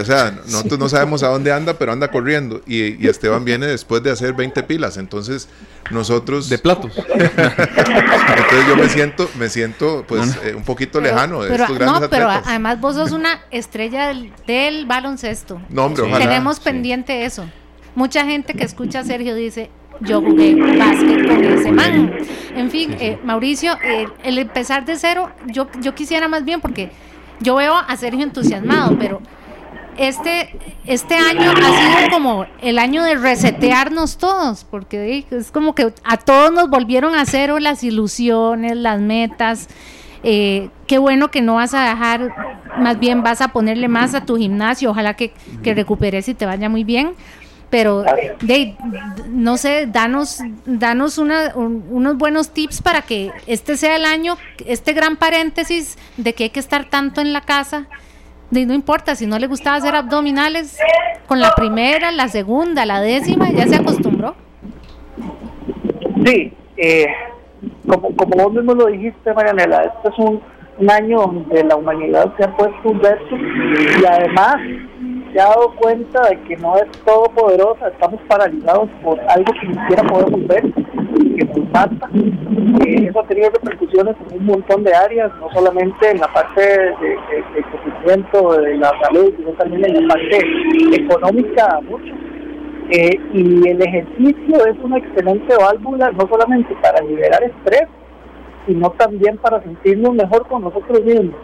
[0.00, 2.62] O sea, nosotros no sabemos a dónde anda, pero anda corriendo.
[2.66, 4.96] Y, Esteban viene después de hacer 20 pilas.
[4.96, 5.48] Entonces,
[5.90, 6.48] nosotros...
[6.48, 6.92] De platos.
[7.14, 12.08] Entonces yo me siento, me siento pues eh, un poquito lejano de estos grandes no,
[12.08, 14.14] pero además vos sos una estrella
[14.46, 15.60] del, baloncesto.
[15.68, 17.44] No, hombre, Tenemos pendiente eso.
[17.94, 19.70] Mucha gente que escucha a Sergio dice,
[20.00, 22.12] yo jugué básquet con ese man.
[22.54, 26.90] En fin, eh, Mauricio, eh, el empezar de cero, yo, yo quisiera más bien, porque
[27.40, 29.20] yo veo a Sergio entusiasmado, pero
[29.96, 35.92] este, este año ha sido como el año de resetearnos todos, porque es como que
[36.04, 39.68] a todos nos volvieron a cero las ilusiones, las metas.
[40.24, 42.32] Eh, qué bueno que no vas a dejar,
[42.78, 45.32] más bien vas a ponerle más a tu gimnasio, ojalá que,
[45.64, 47.14] que recuperes y te vaya muy bien
[47.72, 48.04] pero
[48.42, 48.76] de,
[49.30, 54.92] no sé, danos, danos una, unos buenos tips para que este sea el año, este
[54.92, 57.86] gran paréntesis de que hay que estar tanto en la casa.
[58.50, 60.78] De, no importa, si no le gustaba hacer abdominales,
[61.26, 64.34] con la primera, la segunda, la décima, ya se acostumbró.
[66.26, 67.06] Sí, eh,
[67.88, 70.42] como, como vos mismo lo dijiste, Marianela, este es un,
[70.78, 74.56] un año donde la humanidad se ha puesto un reto y además
[75.32, 79.74] se ha dado cuenta de que no es todopoderosa, estamos paralizados por algo que ni
[79.74, 82.10] siquiera podemos ver, que nos mata.
[82.14, 86.60] Eh, eso ha tenido repercusiones en un montón de áreas, no solamente en la parte
[86.60, 87.18] de,
[87.70, 90.38] crecimiento de la salud, sino también en la parte
[90.94, 92.12] económica mucho.
[92.90, 97.88] Eh, y el ejercicio es una excelente válvula, no solamente para liberar estrés,
[98.66, 101.36] sino también para sentirnos mejor con nosotros mismos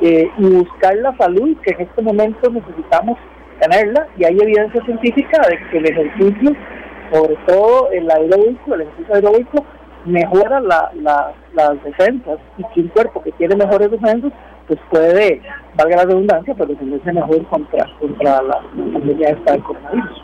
[0.00, 3.18] eh, y buscar la salud que en este momento necesitamos
[3.60, 6.52] tenerla y hay evidencia científica de que el ejercicio,
[7.12, 9.64] sobre todo el aeróbico, el ejercicio aeróbico,
[10.04, 10.90] mejora la,
[11.54, 14.32] las defensas y que un cuerpo que tiene mejores defensas
[14.66, 15.42] pues puede,
[15.76, 18.60] valga la redundancia, pero defenderse mejor contra, contra la,
[18.92, 20.22] pandemia esta coronavirus.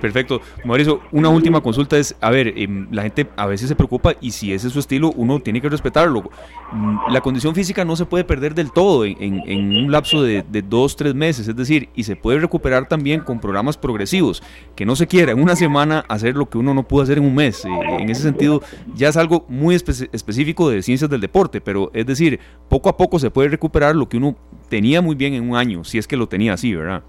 [0.00, 0.40] Perfecto.
[0.64, 4.30] Mauricio, una última consulta es, a ver, em, la gente a veces se preocupa y
[4.30, 6.30] si ese es su estilo, uno tiene que respetarlo.
[6.72, 9.40] Mm, la condición física no se puede perder del todo en,
[9.84, 13.76] un lapso de, dos, tres meses, es decir, y se puede recuperar también con programas
[13.76, 14.42] progresivos,
[14.76, 17.24] que no se quiera en una semana hacer lo que uno no pudo hacer en
[17.24, 17.64] un mes.
[17.64, 17.68] Eh,
[17.98, 18.62] en ese sentido,
[18.94, 23.18] ya es algo muy específico de ciencias del deporte, pero es decir, poco a poco
[23.18, 24.36] se puede recuperar lo que uno
[24.68, 27.02] tenía muy bien en un año, si es que lo tenía así, ¿verdad?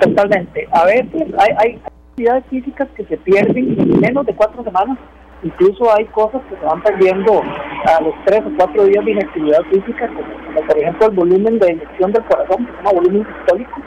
[0.00, 0.68] Totalmente.
[0.72, 1.80] A veces hay, hay
[2.16, 4.98] actividades físicas que se pierden en menos de cuatro semanas.
[5.42, 9.62] Incluso hay cosas que se van perdiendo a los tres o cuatro días de inactividad
[9.70, 13.80] física, como, por ejemplo el volumen de inyección del corazón, que se llama volumen sistólico.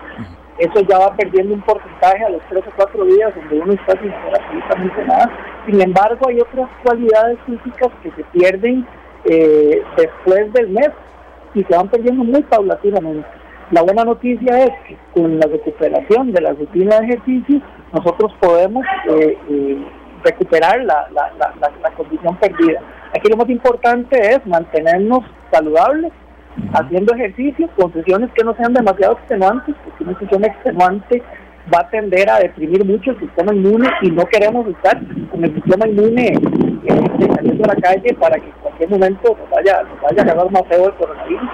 [0.60, 3.99] Eso ya va perdiendo un porcentaje a los tres o cuatro días donde uno está
[3.99, 5.32] sin hacer absolutamente nada.
[5.66, 8.86] Sin embargo, hay otras cualidades físicas que se pierden
[9.26, 10.89] eh, después del mes
[11.55, 13.28] y se van perdiendo muy paulatinamente.
[13.72, 17.62] La buena noticia es que con la recuperación de la rutina de ejercicio,
[17.94, 19.78] nosotros podemos eh, eh,
[20.24, 22.82] recuperar la, la, la, condición perdida.
[23.16, 25.20] Aquí lo más importante es mantenernos
[25.52, 26.12] saludables,
[26.74, 31.22] haciendo ejercicio, con sesiones que no sean demasiado extenuantes, porque una sesión extenuante
[31.72, 35.00] va a tender a deprimir mucho el sistema inmune y no queremos estar
[35.30, 39.50] con el sistema inmune eh, saliendo a la calle para que en cualquier momento nos
[39.52, 41.50] vaya, nos vaya a agarrar más feo el coronavirus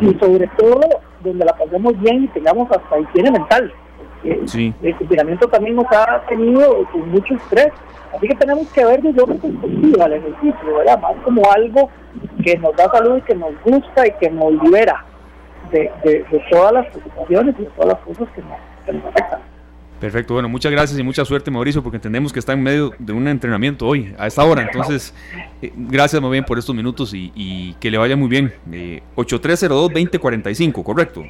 [0.00, 0.80] y sobre todo
[1.22, 3.72] donde la pasemos bien y tengamos hasta higiene mental.
[4.22, 7.68] El confinamiento también nos ha tenido con mucho estrés,
[8.14, 11.00] así que tenemos que ver desde otra perspectiva el ejercicio, ¿verdad?
[11.00, 11.90] Más como algo
[12.42, 15.04] que nos da salud y que nos gusta y que nos libera
[15.70, 19.53] de, todas las preocupaciones y de todas las cosas que nos, que nos afectan.
[20.04, 23.14] Perfecto, bueno, muchas gracias y mucha suerte Mauricio, porque entendemos que está en medio de
[23.14, 24.60] un entrenamiento hoy, a esta hora.
[24.60, 25.14] Entonces,
[25.62, 28.52] eh, gracias muy bien por estos minutos y, que le vaya muy bien.
[28.70, 31.22] Eh, 8302-2045, ¿correcto?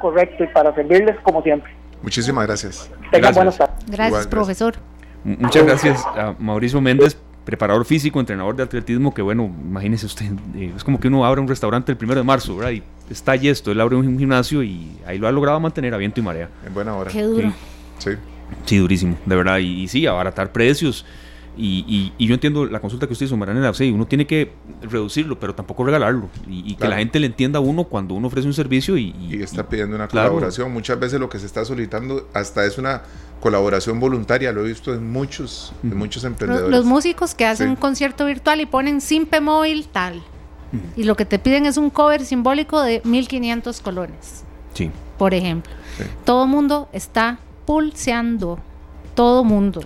[0.00, 1.72] correcto, y para servirles como siempre.
[2.02, 2.90] Muchísimas gracias.
[3.12, 4.74] Gracias, gracias profesor.
[5.22, 10.72] Muchas gracias a Mauricio Méndez, preparador físico, entrenador de atletismo, que bueno, imagínese usted, eh,
[10.74, 12.72] es como que uno abre un restaurante el primero de marzo, ¿verdad?
[12.72, 15.96] Y está y esto, él abre un gimnasio y ahí lo ha logrado mantener a
[15.96, 16.48] viento y marea.
[16.66, 17.12] En buena hora.
[17.12, 17.50] Qué duro.
[17.50, 17.54] Sí.
[18.66, 19.58] Sí, durísimo, de verdad.
[19.58, 21.04] Y, sí, abaratar precios.
[21.56, 25.38] Y, y, yo entiendo la consulta que usted hizo, Mariana, sí, uno tiene que reducirlo,
[25.38, 26.28] pero tampoco regalarlo.
[26.48, 29.14] Y, que la gente le entienda a uno cuando uno ofrece un servicio y...
[29.28, 30.72] Y, está pidiendo una colaboración.
[30.72, 33.02] Muchas veces lo que se está solicitando hasta es una
[33.40, 36.70] colaboración voluntaria, lo he visto en muchos, en muchos emprendedores.
[36.70, 40.22] Los, músicos que hacen un concierto virtual y ponen Simpe Móvil tal.
[40.96, 44.44] Y lo que te piden es un cover simbólico de 1500 colones.
[44.72, 44.90] Sí.
[45.18, 45.72] Por ejemplo.
[46.24, 47.40] Todo el mundo está
[47.70, 48.58] pulseando.
[49.14, 49.80] Todo mundo.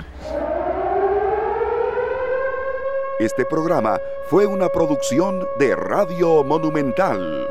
[3.20, 7.46] Este programa fue una producción de Radio Monumental.